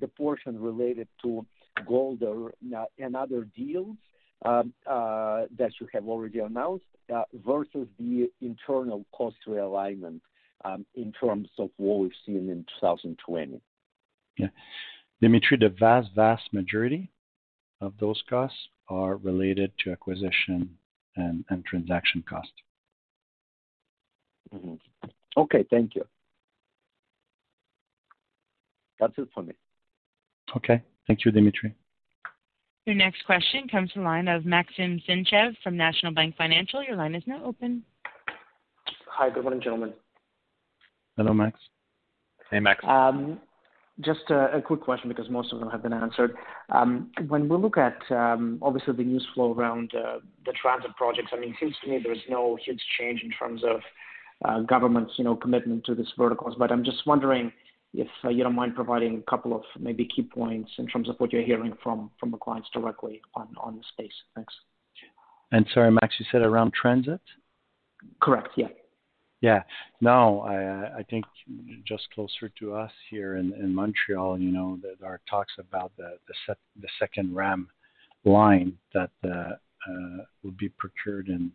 [0.00, 1.46] the portion related to
[1.86, 2.52] Golder
[2.98, 3.96] and other deals
[4.44, 6.84] um, uh, that you have already announced
[7.46, 10.20] versus the internal cost realignment
[10.64, 13.60] Um, in terms of what we've seen in 2020?
[14.38, 14.48] Yeah.
[15.20, 17.10] Dimitry, the vast, vast majority
[17.80, 20.76] of those costs are related to acquisition
[21.16, 22.52] and transaction costs.
[24.54, 24.74] Mm-hmm.
[25.36, 25.64] Okay.
[25.70, 26.04] Thank you.
[29.00, 29.52] That's it for me.
[30.56, 30.82] Okay.
[31.06, 31.74] Thank you, Dimitry.
[32.86, 36.82] Your next question comes from the line of Maxim Sytchev from National Bank Financial.
[36.82, 37.82] Your line is now open.
[39.08, 39.28] Hi.
[39.30, 39.92] Good morning, gentlemen.
[41.18, 41.58] Hello, Max.
[42.50, 42.82] Hey, Max.
[44.00, 46.36] Just a quick question because most of them have been answered.
[46.70, 51.40] Um, When we look at, um, obviously, the news flow around the transit projects, I
[51.40, 53.80] mean, it seems to me there's no huge change in terms of
[54.44, 56.54] uh, government's you know, commitment to these verticals.
[56.56, 57.52] But I'm just wondering
[57.92, 61.16] if uh, you don't mind providing a couple of maybe key points in terms of
[61.18, 64.12] what you're hearing from from the clients directly on the space.
[64.36, 64.54] Thanks.
[65.50, 67.20] And sorry, Max, you said around transit?
[68.20, 68.50] Correct.
[68.56, 68.68] Yeah.
[69.40, 69.62] Yeah.
[70.00, 71.24] No, I think
[71.86, 76.18] just closer to us here in Montreal, you know, there are talks about the
[76.80, 77.68] the second REM
[78.24, 81.52] line that uh, uh, will be procured in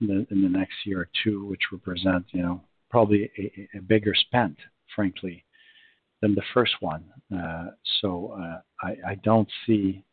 [0.00, 3.30] the next year or two, which represent you know probably
[3.74, 4.56] a bigger spend,
[4.94, 5.44] frankly,
[6.20, 7.04] than the first one.
[7.34, 7.68] Uh,
[8.00, 8.36] so
[8.82, 10.04] I don't see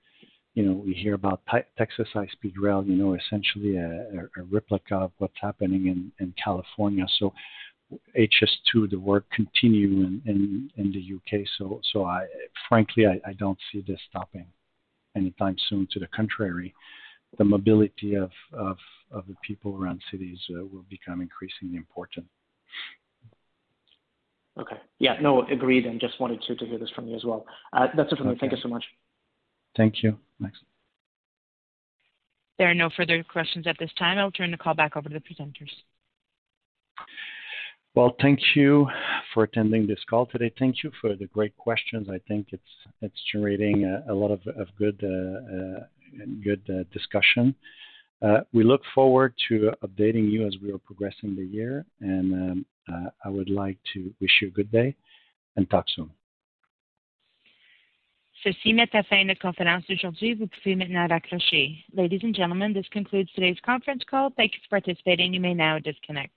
[0.56, 1.42] we hear about
[1.78, 7.06] Texas High-Speed Rail, you know, essentially a replica of what's happening in California.
[7.20, 7.34] So
[8.18, 11.46] HS2, the work continues in the U.K.
[11.58, 12.26] So so I,
[12.70, 14.48] frankly, I don't see this stopping
[15.16, 15.88] anytime soon.
[15.92, 16.74] To the contrary,
[17.38, 18.78] the mobility of of,
[19.12, 22.26] of the people around cities uh, will become increasingly important.
[24.60, 24.78] Okay.
[25.00, 25.20] Yeah.
[25.22, 25.86] No, agreed.
[25.86, 27.46] And just wanted to to hear this from you as well.
[27.74, 28.38] Uh, that's it from me.
[28.40, 28.86] Thank you so much.
[29.76, 30.58] Thank you, Max.
[32.58, 34.18] There are no further questions at this time.
[34.18, 35.72] I'll turn the call back over to the presenters.
[37.96, 38.88] Well, thank you
[39.34, 40.52] for attending this call today.
[40.60, 42.08] Thank you for the great questions.
[42.10, 44.42] I think it's generating a lot of
[44.78, 45.08] good uh,
[45.56, 47.56] uh, uh, discussion.
[48.52, 51.86] We look forward to updating you as we are progressing the year.
[52.02, 54.96] And um, I would like to wish you a good day
[55.56, 56.10] and talk soon.
[58.46, 60.36] Ceci met à fin notre conférence d'aujourd'hui.
[60.36, 61.84] Vous pouvez maintenant raccrocher.
[61.96, 64.30] Ladies and gentlemen, this concludes today's conference call.
[64.38, 65.34] Thank you for participating.
[65.34, 66.32] You may now disconnect.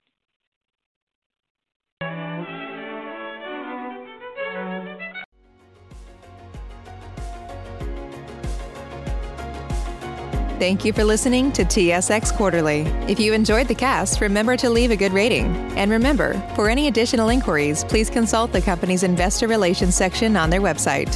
[10.57, 12.81] Thank you for listening to TSX Quarterly.
[13.07, 15.45] If you enjoyed the cast, remember to leave a good rating.
[15.77, 20.59] And remember, for any additional inquiries, please consult the company's investor relations section on their
[20.59, 21.15] website.